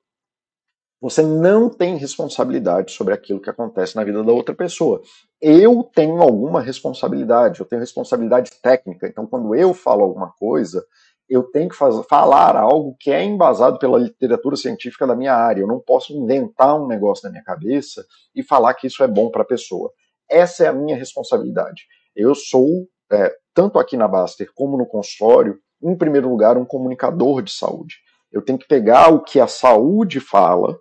[1.01, 5.01] Você não tem responsabilidade sobre aquilo que acontece na vida da outra pessoa.
[5.41, 9.07] Eu tenho alguma responsabilidade, eu tenho responsabilidade técnica.
[9.07, 10.83] Então, quando eu falo alguma coisa,
[11.27, 15.61] eu tenho que fazer, falar algo que é embasado pela literatura científica da minha área.
[15.61, 19.29] Eu não posso inventar um negócio na minha cabeça e falar que isso é bom
[19.29, 19.91] para a pessoa.
[20.29, 21.83] Essa é a minha responsabilidade.
[22.15, 27.41] Eu sou, é, tanto aqui na Baster como no consultório, em primeiro lugar, um comunicador
[27.41, 27.95] de saúde.
[28.31, 30.77] Eu tenho que pegar o que a saúde fala,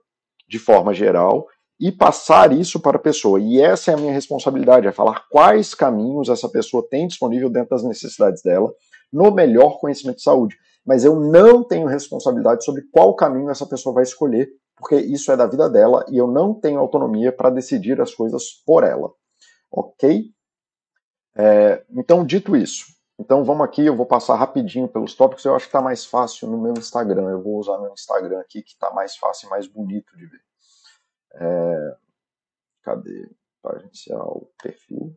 [0.49, 1.47] de forma geral,
[1.81, 3.41] e passar isso para a pessoa.
[3.41, 7.71] E essa é a minha responsabilidade, é falar quais caminhos essa pessoa tem disponível dentro
[7.71, 8.73] das necessidades dela,
[9.13, 10.57] no melhor conhecimento de saúde.
[10.85, 15.37] Mas eu não tenho responsabilidade sobre qual caminho essa pessoa vai escolher, porque isso é
[15.37, 19.11] da vida dela e eu não tenho autonomia para decidir as coisas por ela.
[19.71, 20.31] Ok?
[21.37, 25.67] É, então, dito isso, então vamos aqui, eu vou passar rapidinho pelos tópicos, eu acho
[25.67, 27.31] que está mais fácil no meu Instagram.
[27.31, 30.43] Eu vou usar meu Instagram aqui, que está mais fácil e mais bonito de ver.
[31.35, 31.97] É,
[32.83, 33.31] cadê?
[33.63, 35.17] Página inicial, perfil.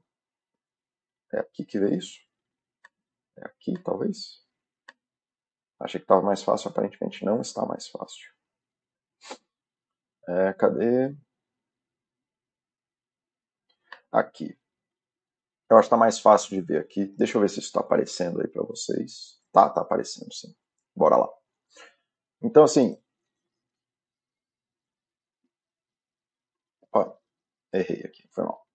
[1.34, 2.27] É aqui que vê isso?
[3.38, 4.44] É aqui, talvez?
[5.80, 8.28] Achei que estava mais fácil, aparentemente não está mais fácil.
[10.28, 11.16] É, cadê?
[14.12, 14.58] Aqui.
[15.70, 17.08] Eu acho que está mais fácil de ver aqui.
[17.18, 19.42] Deixa eu ver se isso está aparecendo aí para vocês.
[19.52, 20.56] Tá, tá aparecendo sim.
[20.96, 21.30] Bora lá.
[22.42, 23.02] Então, assim.
[27.74, 28.66] Errei aqui, foi mal.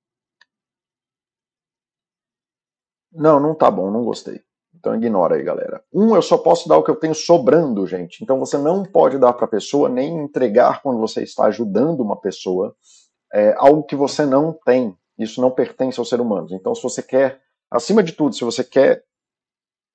[3.13, 4.45] Não, não tá bom, não gostei.
[4.83, 5.81] Então ignora aí, galera.
[5.95, 8.21] Um, eu só posso dar o que eu tenho sobrando, gente.
[8.21, 12.21] Então você não pode dar para a pessoa nem entregar quando você está ajudando uma
[12.21, 12.75] pessoa
[13.33, 14.97] é, algo que você não tem.
[15.17, 16.51] Isso não pertence aos seres humanos.
[16.51, 17.41] Então, se você quer,
[17.71, 19.05] acima de tudo, se você quer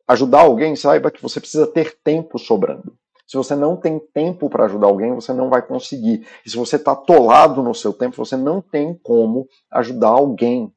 [0.08, 2.98] ajudar alguém, saiba que você precisa ter tempo sobrando.
[3.28, 6.26] Se você não tem tempo para ajudar alguém, você não vai conseguir.
[6.46, 10.74] E se você está atolado no seu tempo, você não tem como ajudar alguém.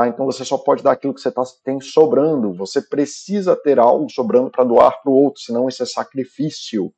[0.00, 0.08] Tá?
[0.08, 2.54] Então você só pode dar aquilo que você tá, tem sobrando.
[2.54, 6.92] Você precisa ter algo sobrando para doar para o outro, senão isso é sacrifício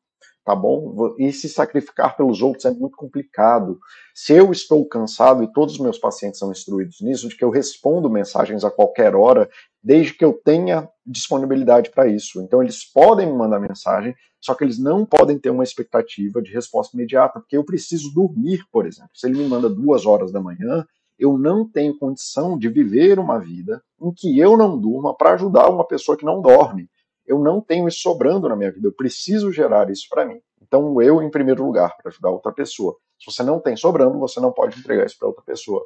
[0.45, 1.15] tá bom?
[1.21, 3.79] E se sacrificar pelos outros é muito complicado.
[4.12, 7.49] Se eu estou cansado, e todos os meus pacientes são instruídos nisso, de que eu
[7.49, 9.49] respondo mensagens a qualquer hora,
[9.81, 12.43] desde que eu tenha disponibilidade para isso.
[12.43, 16.53] Então eles podem me mandar mensagem, só que eles não podem ter uma expectativa de
[16.53, 19.12] resposta imediata, porque eu preciso dormir, por exemplo.
[19.15, 20.85] Se ele me manda duas horas da manhã,
[21.23, 25.69] eu não tenho condição de viver uma vida em que eu não durma para ajudar
[25.69, 26.89] uma pessoa que não dorme
[27.27, 30.41] eu não tenho isso sobrando na minha vida, eu preciso gerar isso para mim.
[30.61, 32.97] Então, eu em primeiro lugar, para ajudar outra pessoa.
[33.19, 35.85] Se você não tem sobrando, você não pode entregar isso para outra pessoa.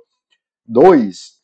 [0.64, 1.36] Dois,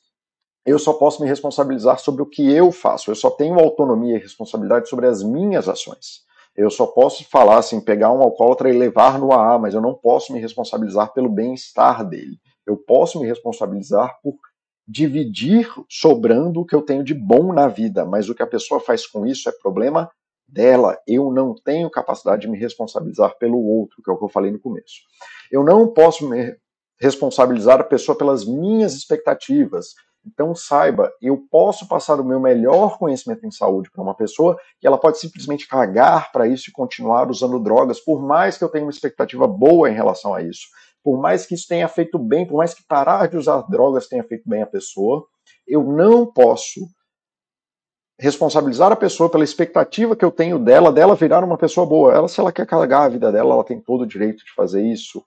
[0.64, 3.10] eu só posso me responsabilizar sobre o que eu faço.
[3.10, 6.22] Eu só tenho autonomia e responsabilidade sobre as minhas ações.
[6.54, 9.94] Eu só posso falar assim, pegar um alcoólatra e levar no AA, mas eu não
[9.94, 12.38] posso me responsabilizar pelo bem-estar dele.
[12.66, 14.34] Eu posso me responsabilizar por
[14.86, 18.80] dividir sobrando o que eu tenho de bom na vida, mas o que a pessoa
[18.80, 20.10] faz com isso é problema
[20.46, 20.98] dela.
[21.06, 24.50] Eu não tenho capacidade de me responsabilizar pelo outro, que é o que eu falei
[24.50, 25.00] no começo.
[25.50, 26.56] Eu não posso me
[27.00, 29.94] responsabilizar a pessoa pelas minhas expectativas.
[30.24, 34.86] Então saiba, eu posso passar o meu melhor conhecimento em saúde para uma pessoa e
[34.86, 38.84] ela pode simplesmente cagar para isso e continuar usando drogas, por mais que eu tenha
[38.84, 40.66] uma expectativa boa em relação a isso
[41.02, 44.24] por mais que isso tenha feito bem, por mais que parar de usar drogas tenha
[44.24, 45.26] feito bem a pessoa,
[45.66, 46.80] eu não posso
[48.18, 52.14] responsabilizar a pessoa pela expectativa que eu tenho dela, dela virar uma pessoa boa.
[52.14, 54.82] Ela, se ela quer carregar a vida dela, ela tem todo o direito de fazer
[54.82, 55.24] isso.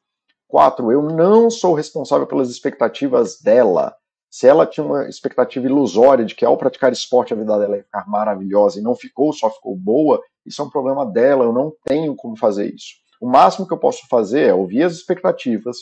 [0.48, 3.94] Quatro, eu não sou responsável pelas expectativas dela.
[4.30, 7.84] Se ela tinha uma expectativa ilusória de que ao praticar esporte a vida dela ia
[7.84, 11.74] ficar maravilhosa e não ficou, só ficou boa, isso é um problema dela, eu não
[11.84, 13.05] tenho como fazer isso.
[13.22, 15.78] O máximo que eu posso fazer é ouvir as expectativas,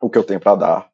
[0.00, 0.90] o que eu tenho para dar,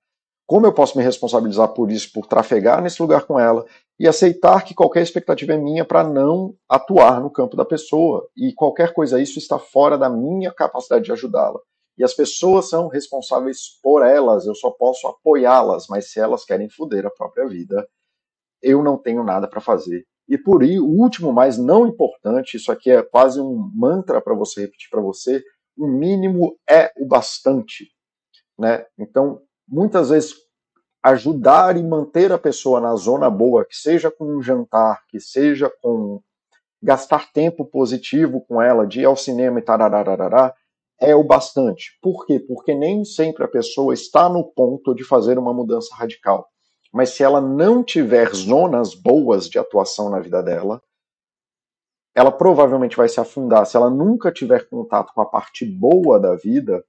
[0.46, 3.64] como eu posso me responsabilizar por isso, por trafegar nesse lugar com ela,
[3.98, 8.28] e aceitar que qualquer expectativa é minha para não atuar no campo da pessoa.
[8.36, 11.58] E qualquer coisa isso está fora da minha capacidade de ajudá-la.
[11.96, 16.68] E as pessoas são responsáveis por elas, eu só posso apoiá-las, mas se elas querem
[16.68, 17.86] foder a própria vida,
[18.60, 20.04] eu não tenho nada para fazer.
[20.28, 24.34] E por aí, o último, mas não importante, isso aqui é quase um mantra para
[24.34, 25.42] você repetir para você,
[25.76, 27.90] o mínimo é o bastante.
[28.58, 28.84] Né?
[28.98, 30.34] Então, muitas vezes,
[31.02, 35.70] ajudar e manter a pessoa na zona boa, que seja com um jantar, que seja
[35.82, 36.20] com
[36.82, 40.54] gastar tempo positivo com ela, de ir ao cinema e tarararará,
[41.00, 41.98] é o bastante.
[42.00, 42.38] Por quê?
[42.38, 46.46] Porque nem sempre a pessoa está no ponto de fazer uma mudança radical.
[46.92, 50.80] Mas se ela não tiver zonas boas de atuação na vida dela,
[52.14, 53.66] ela provavelmente vai se afundar.
[53.66, 56.84] Se ela nunca tiver contato com a parte boa da vida,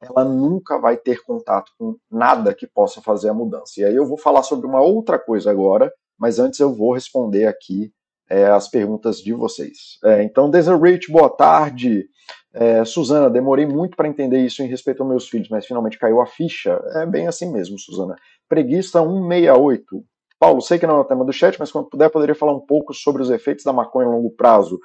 [0.00, 3.80] ela nunca vai ter contato com nada que possa fazer a mudança.
[3.80, 7.46] E aí eu vou falar sobre uma outra coisa agora, mas antes eu vou responder
[7.46, 7.92] aqui
[8.30, 9.98] é, as perguntas de vocês.
[10.04, 12.08] É, então, Desiree, boa tarde.
[12.52, 16.20] É, Suzana, demorei muito para entender isso em respeito aos meus filhos, mas finalmente caiu
[16.20, 16.80] a ficha.
[16.94, 18.16] É bem assim mesmo, Suzana.
[18.48, 20.04] Preguiça 168.
[20.40, 22.66] Paulo, sei que não é o tema do chat, mas quando puder, poderia falar um
[22.66, 24.80] pouco sobre os efeitos da maconha a longo prazo.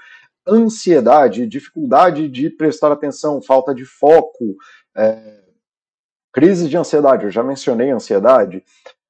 [0.45, 4.57] Ansiedade, dificuldade de prestar atenção, falta de foco,
[4.95, 5.39] é,
[6.33, 8.61] crise de ansiedade, eu já mencionei ansiedade,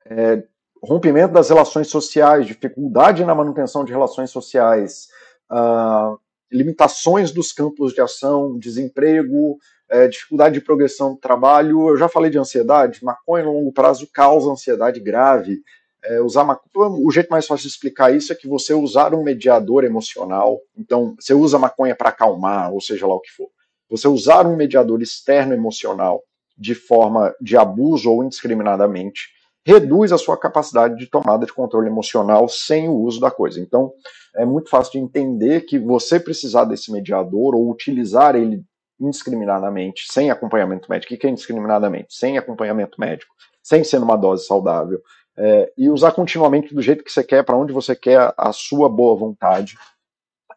[0.05, 0.43] é,
[0.83, 5.07] rompimento das relações sociais, dificuldade na manutenção de relações sociais,
[5.51, 6.17] uh,
[6.51, 9.57] limitações dos campos de ação, desemprego,
[9.89, 11.89] é, dificuldade de progressão do trabalho.
[11.89, 15.59] Eu já falei de ansiedade, maconha no longo prazo causa ansiedade grave.
[16.07, 19.23] É, usar maconha, o jeito mais fácil de explicar isso é que você usar um
[19.23, 23.47] mediador emocional, então você usa maconha para acalmar, ou seja lá o que for.
[23.89, 26.21] Você usar um mediador externo emocional
[26.57, 32.47] de forma de abuso ou indiscriminadamente reduz a sua capacidade de tomada de controle emocional
[32.47, 33.59] sem o uso da coisa.
[33.59, 33.91] Então,
[34.35, 38.63] é muito fácil de entender que você precisar desse mediador ou utilizar ele
[38.99, 41.13] indiscriminadamente, sem acompanhamento médico.
[41.13, 42.13] O que é indiscriminadamente?
[42.15, 45.01] Sem acompanhamento médico, sem ser numa dose saudável,
[45.37, 48.87] é, e usar continuamente do jeito que você quer, para onde você quer, a sua
[48.87, 49.77] boa vontade,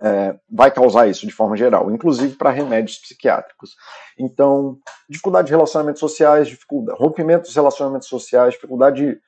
[0.00, 3.74] é, vai causar isso de forma geral, inclusive para remédios psiquiátricos.
[4.18, 9.20] Então, dificuldade de relacionamentos sociais, dificuldade, rompimento dos relacionamentos sociais, dificuldade de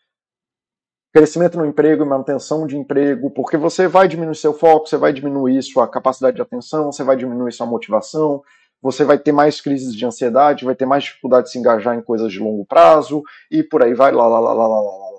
[1.12, 5.12] crescimento no emprego e manutenção de emprego, porque você vai diminuir seu foco, você vai
[5.12, 8.40] diminuir sua capacidade de atenção, você vai diminuir sua motivação,
[8.80, 12.02] você vai ter mais crises de ansiedade, vai ter mais dificuldade de se engajar em
[12.02, 15.09] coisas de longo prazo e por aí vai lá lá lá lá lá lá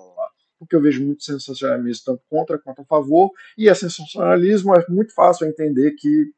[0.62, 5.14] porque eu vejo muito sensacionalismo tanto contra quanto a favor, e esse sensacionalismo é muito
[5.14, 6.32] fácil entender que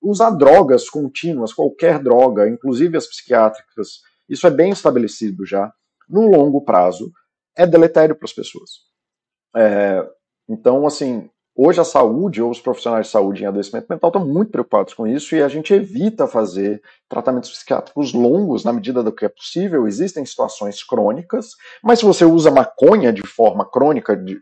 [0.00, 5.72] usar drogas contínuas, qualquer droga, inclusive as psiquiátricas, isso é bem estabelecido já,
[6.08, 7.12] no longo prazo,
[7.56, 8.70] é deletério para as pessoas.
[9.56, 10.08] É,
[10.48, 11.28] então, assim,
[11.60, 15.08] Hoje a saúde, ou os profissionais de saúde em adoecimento mental estão muito preocupados com
[15.08, 19.88] isso e a gente evita fazer tratamentos psiquiátricos longos na medida do que é possível.
[19.88, 24.40] Existem situações crônicas, mas se você usa maconha de forma crônica, de,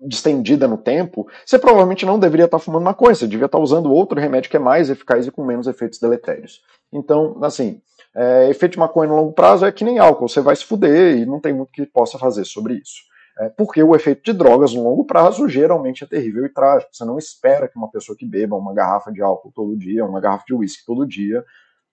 [0.00, 4.18] distendida no tempo, você provavelmente não deveria estar fumando maconha, você devia estar usando outro
[4.18, 6.60] remédio que é mais eficaz e com menos efeitos deletérios.
[6.92, 7.80] Então, assim,
[8.16, 11.18] é, efeito de maconha no longo prazo é que nem álcool, você vai se fuder
[11.18, 13.11] e não tem muito que possa fazer sobre isso.
[13.38, 16.94] É, porque o efeito de drogas no longo prazo geralmente é terrível e trágico.
[16.94, 20.20] Você não espera que uma pessoa que beba uma garrafa de álcool todo dia, uma
[20.20, 21.44] garrafa de uísque todo dia,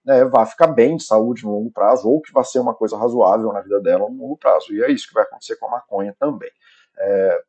[0.08, 2.98] é, vá ficar bem de saúde no longo prazo, ou que vá ser uma coisa
[2.98, 4.74] razoável na vida dela no longo prazo.
[4.74, 6.52] E é isso que vai acontecer com a maconha também.
[6.98, 7.42] É,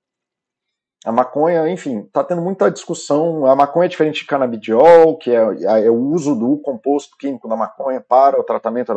[1.05, 3.47] a maconha, enfim, está tendo muita discussão.
[3.47, 7.57] A maconha é diferente de canabidiol, que é, é, o uso do composto químico da
[7.57, 8.93] maconha para o tratamento.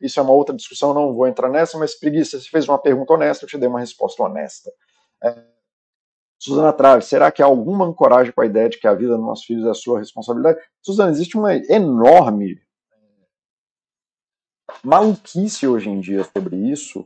[0.00, 3.14] Isso é uma outra discussão, não vou entrar nessa, mas preguiça, você fez uma pergunta
[3.14, 4.70] honesta, eu te dei uma resposta honesta.
[5.22, 5.42] É,
[6.38, 9.26] Suzana Trave, será que há alguma ancoragem com a ideia de que a vida dos
[9.26, 10.60] nossos filhos é a sua responsabilidade?
[10.80, 12.62] Suzana, existe uma enorme
[14.84, 17.04] maluquice hoje em dia sobre isso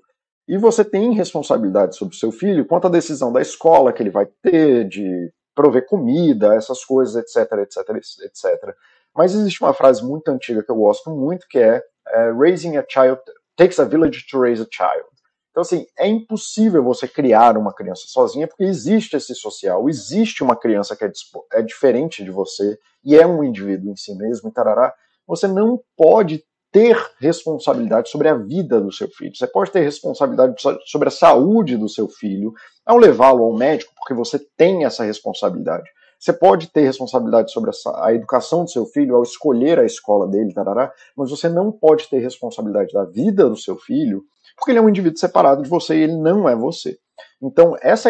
[0.49, 4.11] e você tem responsabilidade sobre o seu filho quanto à decisão da escola que ele
[4.11, 7.89] vai ter, de prover comida, essas coisas, etc, etc,
[8.25, 8.75] etc.
[9.15, 12.85] Mas existe uma frase muito antiga que eu gosto muito, que é, é Raising a
[12.89, 13.21] child
[13.57, 15.07] takes a village to raise a child.
[15.51, 20.55] Então, assim, é impossível você criar uma criança sozinha, porque existe esse social, existe uma
[20.55, 21.11] criança que é,
[21.55, 24.95] é diferente de você e é um indivíduo em si mesmo, e tarará.
[25.27, 26.45] Você não pode
[26.79, 29.35] ter responsabilidade sobre a vida do seu filho.
[29.35, 30.55] Você pode ter responsabilidade
[30.87, 32.55] sobre a saúde do seu filho
[32.87, 35.91] ao levá-lo ao médico, porque você tem essa responsabilidade.
[36.21, 40.55] Você pode ter responsabilidade sobre a, educação do seu filho ao escolher a escola dele,
[40.55, 44.23] tarará, mas você não pode ter responsabilidade da vida do seu filho,
[44.57, 46.97] porque ele é um indivíduo separado de você e ele não é você.
[47.43, 48.09] Então, essa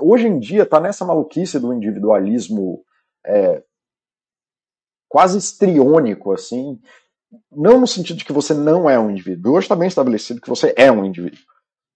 [0.00, 2.82] hoje em dia está nessa maluquice do individualismo
[3.24, 3.62] é,
[5.08, 6.80] quase estriônico, assim,
[7.50, 9.54] não no sentido de que você não é um indivíduo.
[9.54, 11.38] Hoje está bem estabelecido que você é um indivíduo.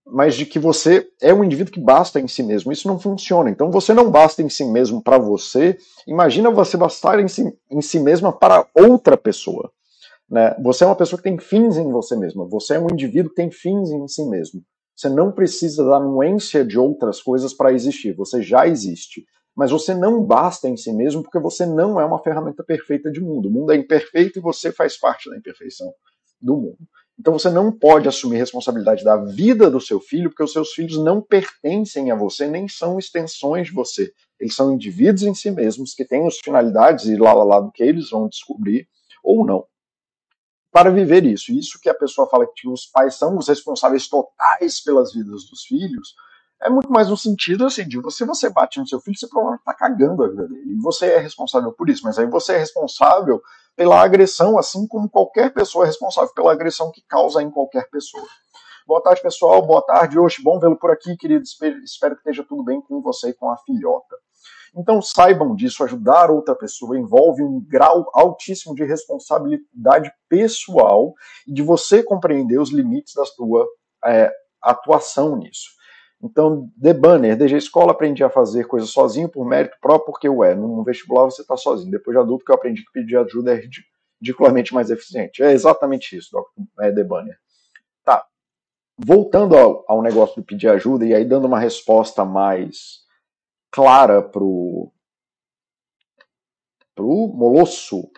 [0.07, 2.72] Mas de que você é um indivíduo que basta em si mesmo.
[2.72, 3.49] Isso não funciona.
[3.51, 5.78] Então você não basta em si mesmo para você.
[6.07, 9.70] Imagina você bastar em si, em si mesma para outra pessoa.
[10.28, 10.55] Né?
[10.62, 12.47] Você é uma pessoa que tem fins em você mesma.
[12.49, 14.62] Você é um indivíduo que tem fins em si mesmo.
[14.97, 18.12] Você não precisa da anuência de outras coisas para existir.
[18.14, 19.24] Você já existe
[19.57, 23.20] mas você não basta em si mesmo porque você não é uma ferramenta perfeita de
[23.20, 23.48] mundo.
[23.48, 25.92] O mundo é imperfeito e você faz parte da imperfeição
[26.40, 26.78] do mundo.
[27.18, 30.96] Então você não pode assumir responsabilidade da vida do seu filho porque os seus filhos
[30.98, 34.12] não pertencem a você, nem são extensões de você.
[34.38, 37.70] Eles são indivíduos em si mesmos que têm as finalidades e lá lá lá do
[37.70, 38.88] que eles vão descobrir
[39.22, 39.66] ou não.
[40.72, 41.53] para viver isso.
[41.53, 45.64] Isso que a pessoa fala que os pais são os responsáveis totais pelas vidas dos
[45.64, 46.14] filhos,
[46.62, 49.61] é muito mais no sentido assim, de você, você bate no seu filho, você provavelmente
[49.61, 50.72] está cagando a vida dele.
[50.72, 53.40] E você é responsável por isso, mas aí você é responsável
[53.74, 58.26] pela agressão, assim como qualquer pessoa é responsável pela agressão que causa em qualquer pessoa.
[58.86, 59.64] Boa tarde, pessoal.
[59.64, 60.42] Boa tarde, hoje.
[60.42, 61.44] Bom vê-lo por aqui, querido.
[61.44, 64.16] Espero que esteja tudo bem com você e com a filhota.
[64.76, 71.14] Então saibam disso, ajudar outra pessoa envolve um grau altíssimo de responsabilidade pessoal
[71.46, 73.66] e de você compreender os limites da sua
[74.04, 74.30] é,
[74.62, 75.80] atuação nisso.
[76.23, 80.55] Então, The Banner, DG Escola, aprendi a fazer coisas sozinho por mérito próprio, porque, ué,
[80.55, 81.91] no vestibular você está sozinho.
[81.91, 83.62] Depois de adulto que eu aprendi que pedir ajuda é
[84.21, 85.43] ridiculamente mais eficiente.
[85.43, 86.37] É exatamente isso,
[86.79, 87.39] é, The Banner.
[88.05, 88.27] Tá.
[88.99, 93.01] Voltando ao, ao negócio de pedir ajuda, e aí dando uma resposta mais
[93.71, 94.93] clara pro,
[96.95, 98.11] pro Molosso,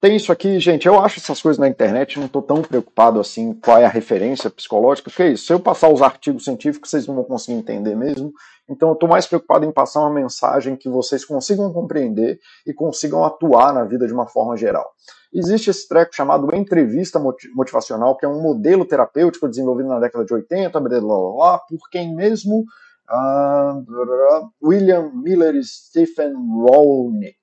[0.00, 0.88] tem isso aqui, gente.
[0.88, 4.48] Eu acho essas coisas na internet, não estou tão preocupado assim qual é a referência
[4.48, 5.44] psicológica, porque é isso.
[5.44, 8.32] Se eu passar os artigos científicos, vocês não vão conseguir entender mesmo.
[8.66, 13.24] Então, eu estou mais preocupado em passar uma mensagem que vocês consigam compreender e consigam
[13.24, 14.90] atuar na vida de uma forma geral.
[15.34, 17.20] Existe esse treco chamado entrevista
[17.54, 21.90] motivacional, que é um modelo terapêutico desenvolvido na década de 80, blá, blá, blá, por
[21.90, 22.64] quem mesmo?
[23.10, 27.36] Uh, William Miller e Stephen Rollnick.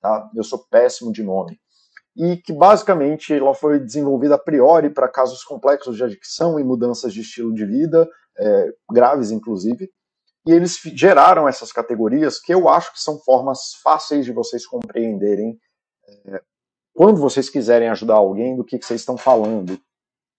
[0.00, 0.28] Tá?
[0.34, 1.60] Eu sou péssimo de nome
[2.16, 7.12] e que basicamente ela foi desenvolvida a priori para casos complexos de adicção e mudanças
[7.12, 8.08] de estilo de vida,
[8.38, 9.90] é, graves inclusive,
[10.46, 15.58] e eles geraram essas categorias que eu acho que são formas fáceis de vocês compreenderem
[16.08, 16.40] é,
[16.94, 19.78] quando vocês quiserem ajudar alguém do que, que vocês estão falando.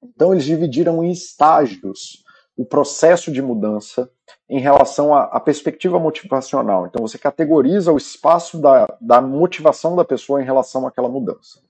[0.02, 2.24] Então eles dividiram em estágios
[2.56, 4.10] o processo de mudança
[4.50, 6.88] em relação à, perspectiva motivacional.
[6.88, 11.67] Então você categoriza o espaço da, da motivação da pessoa em relação àquela mudança.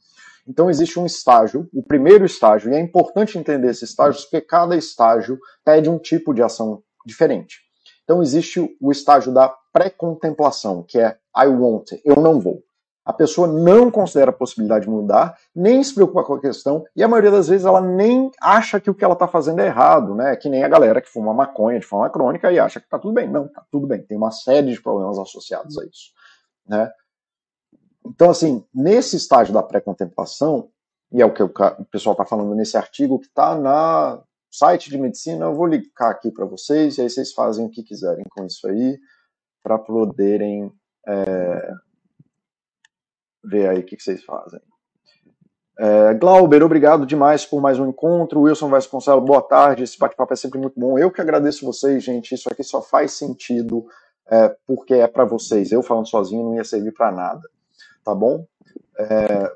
[0.47, 4.77] Então existe um estágio, o primeiro estágio, e é importante entender esse estágio, porque cada
[4.77, 7.59] estágio pede um tipo de ação diferente.
[8.03, 12.63] Então existe o estágio da pré-contemplação, que é I want, eu não vou.
[13.03, 17.01] A pessoa não considera a possibilidade de mudar, nem se preocupa com a questão, e
[17.01, 20.13] a maioria das vezes ela nem acha que o que ela está fazendo é errado,
[20.13, 20.35] né?
[20.35, 23.13] Que nem a galera que fuma maconha de forma crônica e acha que está tudo
[23.13, 23.29] bem.
[23.29, 24.01] Não, está tudo bem.
[24.01, 26.11] Tem uma série de problemas associados a isso,
[26.67, 26.91] né?
[28.09, 30.69] Então, assim, nesse estágio da pré-contemplação,
[31.11, 31.51] e é o que o
[31.91, 36.31] pessoal está falando nesse artigo que está na site de medicina, eu vou linkar aqui
[36.31, 38.97] para vocês, e aí vocês fazem o que quiserem com isso aí,
[39.63, 40.71] para poderem
[41.07, 41.71] é,
[43.43, 44.59] ver aí o que, que vocês fazem.
[45.79, 48.41] É, Glauber, obrigado demais por mais um encontro.
[48.41, 49.83] Wilson Vasconcelos, boa tarde.
[49.83, 50.97] Esse bate-papo é sempre muito bom.
[50.97, 52.33] Eu que agradeço vocês, gente.
[52.33, 53.85] Isso aqui só faz sentido
[54.27, 55.71] é, porque é para vocês.
[55.71, 57.47] Eu falando sozinho não ia servir para nada
[58.07, 58.47] tá bom?
[58.97, 59.51] É,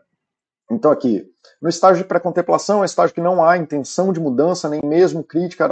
[0.69, 1.25] então aqui,
[1.61, 5.69] no estágio de pré-contemplação é estágio que não há intenção de mudança, nem mesmo crítica,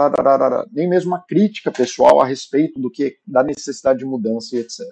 [0.71, 4.85] nem mesmo uma crítica pessoal a respeito do que da necessidade de mudança e etc.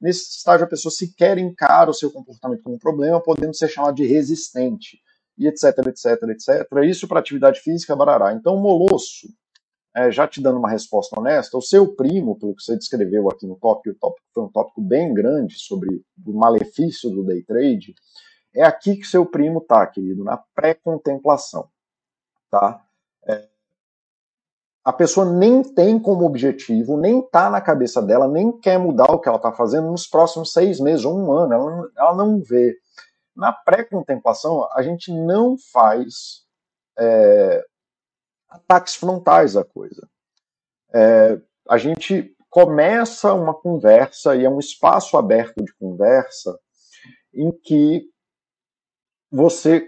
[0.00, 3.96] Nesse estágio a pessoa sequer encara o seu comportamento como um problema, podendo ser chamado
[3.96, 5.00] de resistente,
[5.36, 6.84] e etc, etc, etc.
[6.84, 8.32] Isso para atividade física, barará.
[8.32, 9.26] Então, molosso,
[9.98, 13.46] é, já te dando uma resposta honesta, o seu primo, pelo que você descreveu aqui
[13.46, 17.96] no tópico, o tópico foi um tópico bem grande sobre o malefício do day trade,
[18.54, 21.68] é aqui que seu primo está, querido, na pré-contemplação.
[22.48, 22.80] Tá?
[23.26, 23.48] É,
[24.84, 29.18] a pessoa nem tem como objetivo, nem está na cabeça dela, nem quer mudar o
[29.18, 32.76] que ela está fazendo nos próximos seis meses ou um ano, ela, ela não vê.
[33.34, 36.44] Na pré-contemplação, a gente não faz
[36.96, 37.64] é,
[38.48, 40.08] ataques frontais à coisa.
[40.94, 46.58] É, a gente começa uma conversa e é um espaço aberto de conversa
[47.32, 48.08] em que
[49.30, 49.86] você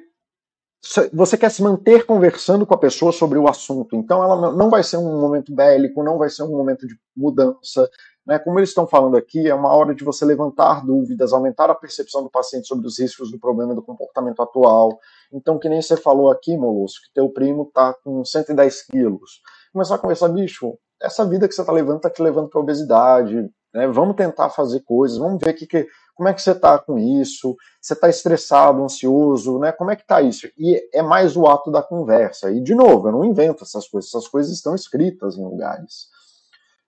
[1.13, 3.95] você quer se manter conversando com a pessoa sobre o assunto.
[3.95, 7.89] Então, ela não vai ser um momento bélico, não vai ser um momento de mudança.
[8.27, 8.39] Né?
[8.39, 12.23] Como eles estão falando aqui, é uma hora de você levantar dúvidas, aumentar a percepção
[12.23, 14.99] do paciente sobre os riscos do problema do comportamento atual.
[15.33, 19.41] Então, que nem você falou aqui, Molusco, que teu primo está com 110 quilos.
[19.73, 23.51] Começar a conversar, bicho, essa vida que você está levando está te levando para obesidade.
[23.73, 23.87] Né?
[23.87, 27.57] Vamos tentar fazer coisas, vamos ver que, que, como é que você está com isso.
[27.81, 29.73] Você está estressado, ansioso, né?
[29.73, 30.49] Como é que está isso?
[30.59, 32.51] E é mais o ato da conversa.
[32.51, 36.09] E, de novo, eu não invento essas coisas, essas coisas estão escritas em lugares.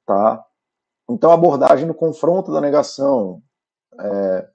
[0.04, 0.44] Tá?
[1.08, 3.40] Então, abordagem no confronto da negação.
[3.98, 4.48] É,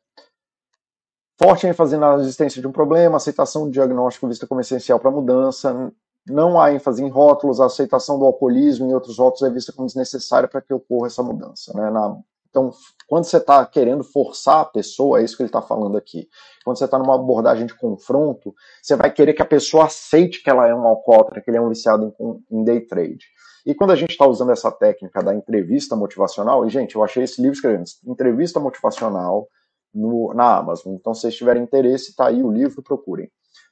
[1.39, 5.13] Forte ênfase na existência de um problema, aceitação do diagnóstico vista como essencial para a
[5.13, 5.93] mudança,
[6.27, 9.85] não há ênfase em rótulos, a aceitação do alcoolismo e outros rótulos é vista como
[9.85, 11.71] desnecessária para que ocorra essa mudança.
[11.75, 11.89] Né?
[11.89, 12.17] Na,
[12.49, 12.71] Então,
[13.07, 16.27] quando você está querendo forçar a pessoa, é isso que ele está falando aqui.
[16.65, 20.49] Quando você está numa abordagem de confronto, você vai querer que a pessoa aceite que
[20.49, 23.25] ela é um alcoólatra, que ele é um viciado em, em day trade.
[23.65, 27.23] E quando a gente está usando essa técnica da entrevista motivacional, e gente, eu achei
[27.23, 29.47] esse livro escrevendo entrevista motivacional
[29.97, 30.93] no, na Amazon.
[30.93, 33.29] Então, se vocês tiverem interesse, está aí o livro, procurem.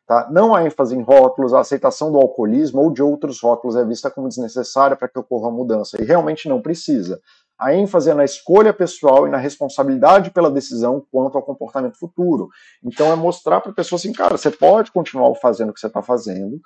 [0.08, 0.28] Tá?
[0.32, 4.12] Não há ênfase em rótulos, a aceitação do alcoolismo ou de outros rótulos é vista
[4.12, 7.20] como desnecessária para que ocorra mudança, e realmente não precisa.
[7.58, 12.50] A ênfase é na escolha pessoal e na responsabilidade pela decisão quanto ao comportamento futuro.
[12.84, 15.88] Então é mostrar para a pessoa assim, cara, você pode continuar fazendo o que você
[15.88, 16.60] está fazendo,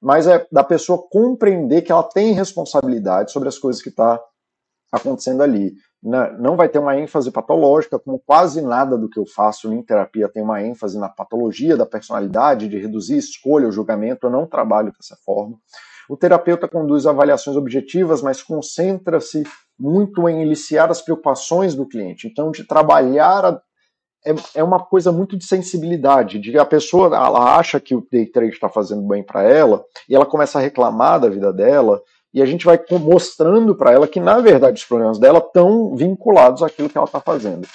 [0.00, 4.20] mas é da pessoa compreender que ela tem responsabilidade sobre as coisas que está
[4.92, 5.72] acontecendo ali.
[6.04, 10.28] Não vai ter uma ênfase patológica, como quase nada do que eu faço em terapia
[10.28, 14.26] tem uma ênfase na patologia da personalidade, de reduzir escolha, o julgamento.
[14.26, 15.56] Eu não trabalho dessa forma.
[16.06, 19.44] O terapeuta conduz avaliações objetivas, mas concentra-se
[19.78, 22.28] muito em iniciar as preocupações do cliente.
[22.28, 23.62] Então, de trabalhar a,
[24.26, 28.26] é, é uma coisa muito de sensibilidade, de a pessoa ela acha que o day
[28.26, 32.02] trade está fazendo bem para ela e ela começa a reclamar da vida dela
[32.34, 36.64] e a gente vai mostrando para ela que na verdade os problemas dela estão vinculados
[36.64, 37.66] àquilo que ela está fazendo.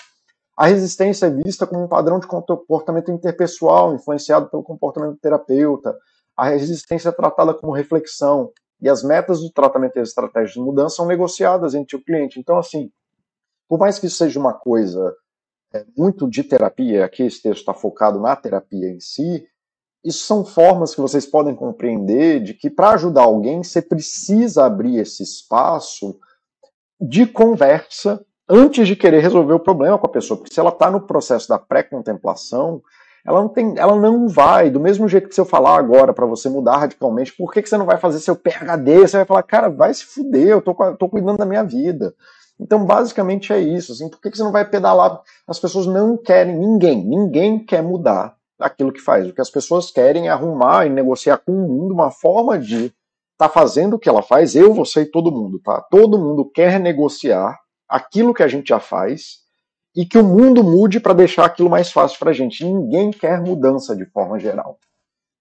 [0.57, 5.97] A resistência é vista como um padrão de comportamento interpessoal influenciado pelo comportamento do terapeuta.
[6.35, 8.51] A resistência é tratada como reflexão
[8.81, 12.37] e as metas do tratamento e as estratégias de mudança são negociadas entre o cliente.
[12.37, 12.91] Então, assim,
[13.69, 15.15] por mais que isso seja uma coisa
[15.73, 19.47] é, muito de terapia, aqui esse texto está focado na terapia em si,
[20.03, 24.97] isso são formas que vocês podem compreender de que para ajudar alguém você precisa abrir
[24.97, 26.17] esse espaço
[26.99, 30.89] de conversa antes de querer resolver o problema com a pessoa, porque se ela está
[30.89, 32.81] no processo da pré-contemplação,
[33.25, 36.25] ela não tem, ela não vai, do mesmo jeito que se eu falar agora para
[36.25, 39.01] você mudar radicalmente, por que, que você não vai fazer seu PhD?
[39.01, 42.15] Você vai falar, cara, vai se fuder, eu tô, tô cuidando da minha vida.
[42.59, 43.91] Então, basicamente é isso.
[43.91, 45.21] Assim, por que, que você não vai pedalar?
[45.47, 49.27] As pessoas não querem, ninguém, ninguém quer mudar aquilo que faz.
[49.27, 52.85] O que as pessoas querem é arrumar e negociar com o mundo uma forma de
[52.85, 52.93] estar
[53.37, 55.81] tá fazendo o que ela faz, eu, você e todo mundo, tá?
[55.89, 57.57] Todo mundo quer negociar
[57.87, 59.39] aquilo que a gente já faz
[59.95, 62.63] e que o mundo mude para deixar aquilo mais fácil para a gente.
[62.63, 64.77] Ninguém quer mudança de forma geral.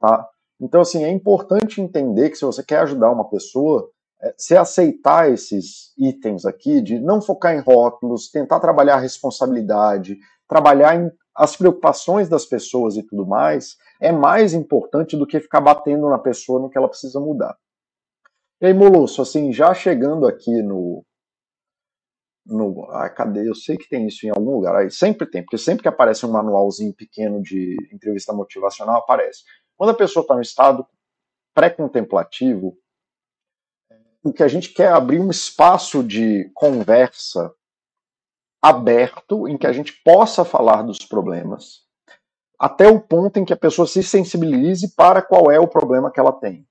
[0.00, 0.26] Tá?
[0.60, 3.90] Então, assim, é importante entender que se você quer ajudar uma pessoa,
[4.20, 10.18] é, se aceitar esses itens aqui, de não focar em rótulos, tentar trabalhar a responsabilidade,
[10.48, 15.60] trabalhar em as preocupações das pessoas e tudo mais, é mais importante do que ficar
[15.60, 17.56] batendo na pessoa no que ela precisa mudar.
[18.60, 21.06] E aí, Molosso, assim, já chegando aqui no,
[22.44, 22.90] no.
[22.90, 23.48] Ah, cadê?
[23.48, 24.74] Eu sei que tem isso em algum lugar.
[24.74, 29.44] Aí sempre tem, porque sempre que aparece um manualzinho pequeno de entrevista motivacional, aparece.
[29.76, 30.84] Quando a pessoa está no estado
[31.54, 32.76] pré-contemplativo,
[34.24, 37.54] o que a gente quer é abrir um espaço de conversa
[38.60, 41.82] aberto em que a gente possa falar dos problemas,
[42.58, 46.18] até o ponto em que a pessoa se sensibilize para qual é o problema que
[46.18, 46.66] ela tem.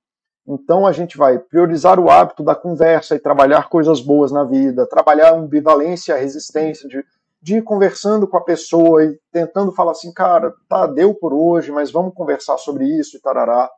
[0.47, 4.87] Então a gente vai priorizar o hábito da conversa e trabalhar coisas boas na vida,
[4.87, 7.03] trabalhar a ambivalência, a resistência, de,
[7.41, 11.71] de ir conversando com a pessoa e tentando falar assim, cara, tá, deu por hoje,
[11.71, 13.69] mas vamos conversar sobre isso e tarará.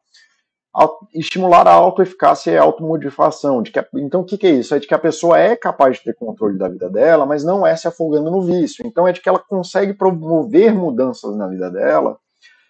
[1.14, 3.62] Estimular a autoeficácia e a automotivação.
[3.62, 4.76] De que, então o que, que é isso?
[4.76, 7.66] É de que a pessoa é capaz de ter controle da vida dela, mas não
[7.66, 8.86] é se afogando no vício.
[8.86, 12.18] Então é de que ela consegue promover mudanças na vida dela,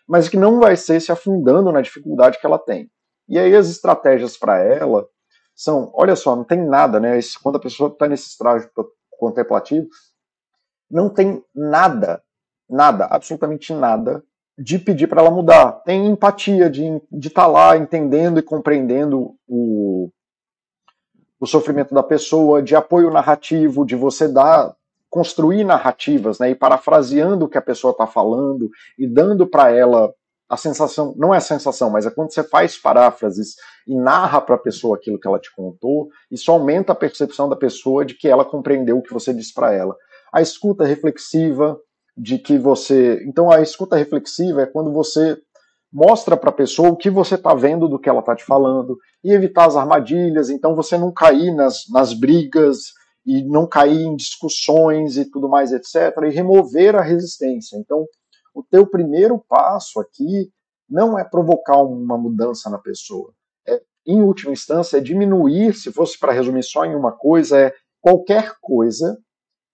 [0.08, 2.90] mas que não vai ser se afundando na dificuldade que ela tem.
[3.28, 5.08] E aí as estratégias para ela
[5.54, 7.20] são, olha só, não tem nada, né?
[7.44, 8.70] Quando a pessoa está nesse estágio
[9.20, 9.88] contemplativo,
[10.90, 12.24] não tem nada,
[12.68, 14.24] nada, absolutamente nada
[14.60, 15.72] de pedir para ela mudar.
[15.86, 20.10] Tem empatia de estar de tá lá entendendo e compreendendo o,
[21.40, 24.76] o sofrimento da pessoa, de apoio narrativo, de você dar
[25.10, 30.14] construir narrativas, né, e parafraseando o que a pessoa está falando e dando para ela
[30.48, 33.56] a sensação, não é a sensação, mas é quando você faz paráfrases
[33.88, 37.56] e narra para a pessoa aquilo que ela te contou, isso aumenta a percepção da
[37.56, 39.96] pessoa de que ela compreendeu o que você disse para ela.
[40.32, 41.80] A escuta reflexiva,
[42.20, 43.24] de que você.
[43.26, 45.38] Então, a escuta reflexiva é quando você
[45.92, 48.98] mostra para a pessoa o que você está vendo do que ela está te falando
[49.24, 52.94] e evitar as armadilhas, então você não cair nas, nas brigas
[53.26, 57.78] e não cair em discussões e tudo mais, etc., e remover a resistência.
[57.78, 58.06] Então,
[58.54, 60.52] o teu primeiro passo aqui
[60.90, 63.32] não é provocar uma mudança na pessoa.
[63.68, 67.74] É, em última instância, é diminuir, se fosse para resumir só em uma coisa, é
[68.02, 69.18] qualquer coisa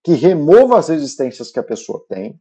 [0.05, 2.39] que remova as resistências que a pessoa tem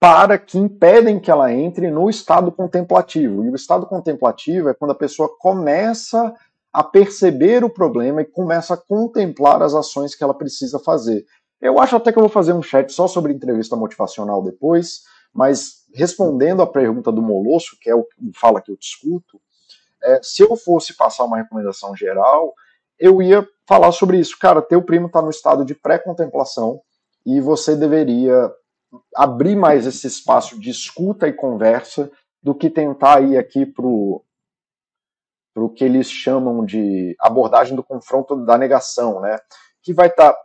[0.00, 3.44] para que impedem que ela entre no estado contemplativo.
[3.44, 6.34] E o estado contemplativo é quando a pessoa começa
[6.72, 11.26] a perceber o problema e começa a contemplar as ações que ela precisa fazer.
[11.60, 15.02] Eu acho até que eu vou fazer um chat só sobre entrevista motivacional depois,
[15.34, 19.38] mas respondendo a pergunta do Molosso, que é o que fala que eu discuto,
[20.02, 22.54] é, se eu fosse passar uma recomendação geral,
[22.98, 24.38] eu ia falar sobre isso.
[24.38, 26.80] Cara, teu primo está no estado de pré-contemplação
[27.24, 28.50] e você deveria
[29.14, 32.10] abrir mais esse espaço de escuta e conversa
[32.42, 34.22] do que tentar ir aqui pro
[35.56, 39.38] o que eles chamam de abordagem do confronto da negação, né?
[39.82, 40.38] Que vai estar tá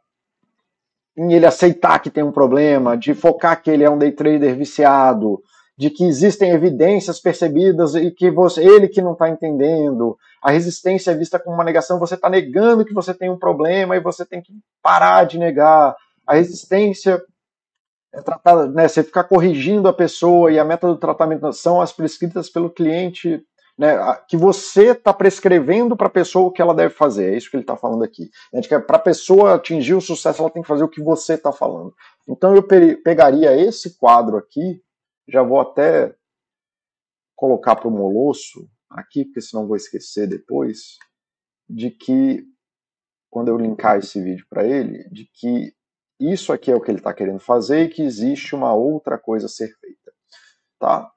[1.18, 4.56] em ele aceitar que tem um problema, de focar que ele é um day trader
[4.56, 5.42] viciado,
[5.80, 11.12] de que existem evidências percebidas e que você, ele que não está entendendo, a resistência
[11.12, 14.26] é vista como uma negação, você está negando que você tem um problema e você
[14.26, 14.52] tem que
[14.84, 15.96] parar de negar.
[16.28, 17.24] A resistência
[18.14, 21.94] é tratada, né, você ficar corrigindo a pessoa e a meta do tratamento são as
[21.94, 23.42] prescritas pelo cliente
[23.78, 23.96] né,
[24.28, 27.34] que você está prescrevendo para a pessoa o que ela deve fazer.
[27.34, 28.30] É isso que ele está falando aqui.
[28.86, 31.94] Para a pessoa atingir o sucesso, ela tem que fazer o que você está falando.
[32.28, 34.82] Então eu pegaria esse quadro aqui,
[35.30, 36.16] já vou até
[37.36, 40.98] colocar para o Molosso aqui, porque senão vou esquecer depois,
[41.70, 42.44] de que,
[43.30, 45.74] quando eu linkar esse vídeo para ele, de que
[46.20, 49.46] isso aqui é o que ele está querendo fazer e que existe uma outra coisa
[49.46, 50.12] a ser feita.
[50.78, 51.10] Tá?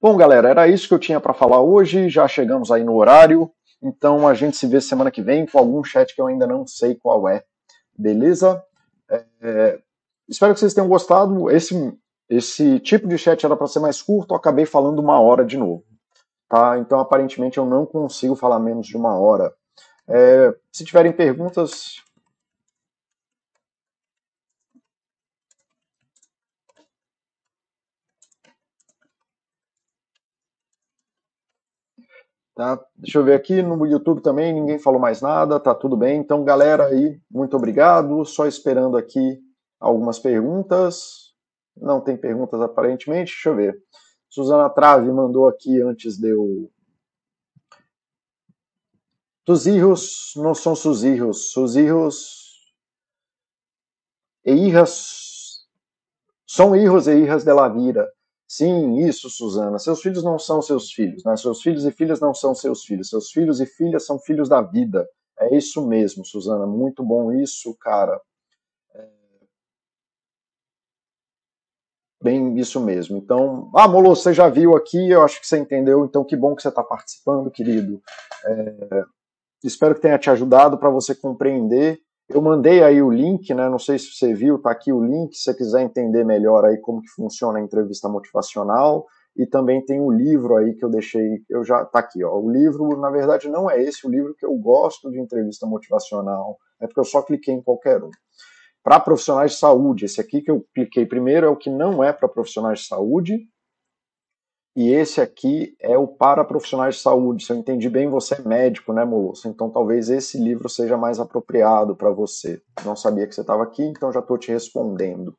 [0.00, 2.08] Bom, galera, era isso que eu tinha para falar hoje.
[2.08, 3.52] Já chegamos aí no horário.
[3.80, 6.66] Então a gente se vê semana que vem com algum chat que eu ainda não
[6.66, 7.44] sei qual é.
[7.96, 8.62] Beleza?
[9.40, 9.80] É,
[10.28, 11.50] espero que vocês tenham gostado.
[11.50, 11.74] Esse,
[12.28, 15.56] esse tipo de chat era para ser mais curto, eu acabei falando uma hora de
[15.56, 15.84] novo.
[16.48, 16.78] Tá?
[16.78, 19.52] Então aparentemente eu não consigo falar menos de uma hora.
[20.08, 22.02] É, se tiverem perguntas,
[32.58, 32.76] Tá?
[32.96, 36.18] Deixa eu ver aqui no YouTube também, ninguém falou mais nada, tá tudo bem.
[36.18, 38.24] Então, galera aí, muito obrigado.
[38.24, 39.38] Só esperando aqui
[39.78, 41.27] algumas perguntas.
[41.80, 43.82] Não tem perguntas aparentemente, deixa eu ver.
[44.28, 46.70] Suzana Trave mandou aqui antes de eu.
[49.44, 52.48] Tus hijos não são sus hijos, sus hijos
[54.44, 55.66] e hijas
[56.46, 58.10] são hijos e hijas de la vida.
[58.46, 59.78] Sim, isso, Suzana.
[59.78, 61.36] Seus filhos não são seus filhos, né?
[61.36, 63.10] Seus filhos e filhas não são seus filhos.
[63.10, 65.06] Seus filhos e filhas são filhos da vida.
[65.38, 66.66] É isso mesmo, Suzana.
[66.66, 68.18] Muito bom isso, cara.
[72.22, 73.16] Bem, isso mesmo.
[73.16, 76.54] Então, ah, Molo, você já viu aqui, eu acho que você entendeu, então que bom
[76.54, 78.00] que você está participando, querido.
[78.44, 79.04] É...
[79.62, 83.70] Espero que tenha te ajudado para você compreender eu mandei aí o link, né?
[83.70, 86.76] Não sei se você viu, tá aqui o link, se você quiser entender melhor aí
[86.76, 89.06] como que funciona a entrevista motivacional.
[89.34, 92.38] E também tem o livro aí que eu deixei, eu já tá aqui, ó.
[92.38, 96.58] O livro, na verdade, não é esse o livro que eu gosto de entrevista motivacional,
[96.80, 98.10] é porque eu só cliquei em qualquer um.
[98.88, 102.10] Para profissionais de saúde, esse aqui que eu cliquei primeiro é o que não é
[102.10, 103.46] para profissionais de saúde,
[104.74, 107.44] e esse aqui é o para profissionais de saúde.
[107.44, 109.46] Se eu entendi bem, você é médico, né, moço?
[109.46, 112.62] Então talvez esse livro seja mais apropriado para você.
[112.82, 115.34] Não sabia que você estava aqui, então já estou te respondendo.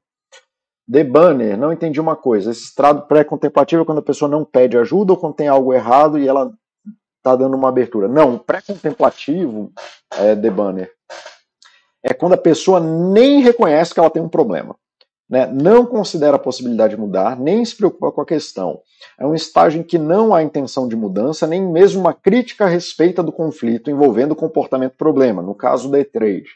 [0.88, 2.52] The Banner, não entendi uma coisa.
[2.52, 6.20] Esse estrado pré-contemplativo é quando a pessoa não pede ajuda ou quando tem algo errado
[6.20, 6.54] e ela
[7.18, 8.08] está dando uma abertura.
[8.08, 9.72] Não, pré-contemplativo,
[10.20, 10.92] é, The Banner,
[12.04, 14.76] é quando a pessoa nem reconhece que ela tem um problema
[15.30, 18.82] né, não considera a possibilidade de mudar, nem se preocupa com a questão.
[19.18, 22.68] É um estágio em que não há intenção de mudança, nem mesmo uma crítica a
[22.68, 26.48] respeito do conflito envolvendo o comportamento problema, no caso da E-Trade.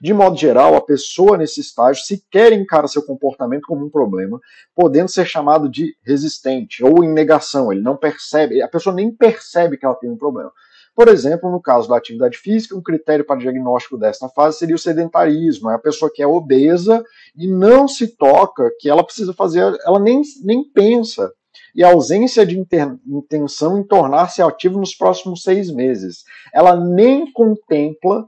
[0.00, 4.40] De modo geral, a pessoa nesse estágio sequer encara seu comportamento como um problema,
[4.74, 7.70] podendo ser chamado de resistente ou em negação.
[7.70, 10.50] Ele não percebe, a pessoa nem percebe que ela tem um problema.
[10.94, 14.78] Por exemplo, no caso da atividade física, um critério para diagnóstico desta fase seria o
[14.78, 15.70] sedentarismo.
[15.70, 17.02] É a pessoa que é obesa
[17.36, 21.32] e não se toca que ela precisa fazer, ela nem, nem pensa.
[21.74, 26.24] E a ausência de intenção em tornar-se ativa nos próximos seis meses.
[26.52, 28.26] Ela nem contempla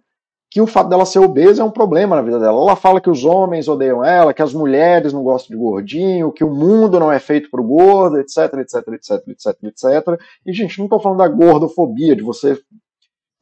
[0.55, 2.57] que o fato dela ser obesa é um problema na vida dela.
[2.57, 6.45] Ela fala que os homens odeiam ela, que as mulheres não gostam de gordinho, que
[6.45, 10.21] o mundo não é feito para o gordo, etc, etc, etc, etc, etc.
[10.47, 12.57] E, gente, não estou falando da gordofobia, de você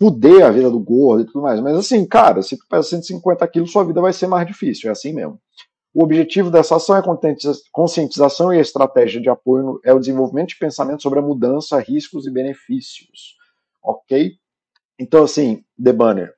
[0.01, 1.61] fuder a vida do gordo e tudo mais.
[1.61, 4.93] Mas, assim, cara, se tu pesa 150 quilos, sua vida vai ser mais difícil, é
[4.93, 5.39] assim mesmo.
[5.93, 7.03] O objetivo dessa ação é
[7.71, 12.27] conscientização e a estratégia de apoio é o desenvolvimento de pensamento sobre a mudança, riscos
[12.27, 13.37] e benefícios.
[13.83, 14.33] Ok?
[14.99, 16.33] Então, assim, The Banner,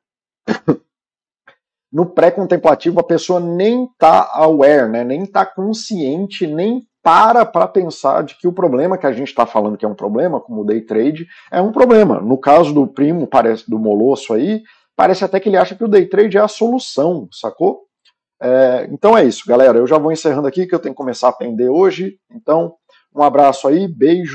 [1.93, 5.05] no pré-contemplativo, a pessoa nem está aware, né?
[5.05, 9.45] nem está consciente, nem para para pensar de que o problema que a gente está
[9.47, 12.21] falando que é um problema, como o day trade, é um problema.
[12.21, 14.63] No caso do primo, parece do Molosso aí,
[14.97, 17.83] parece até que ele acha que o day trade é a solução, sacou?
[18.43, 19.79] É, então é isso, galera.
[19.79, 22.19] Eu já vou encerrando aqui, que eu tenho que começar a atender hoje.
[22.33, 22.75] Então,
[23.15, 24.33] um abraço aí, beijo.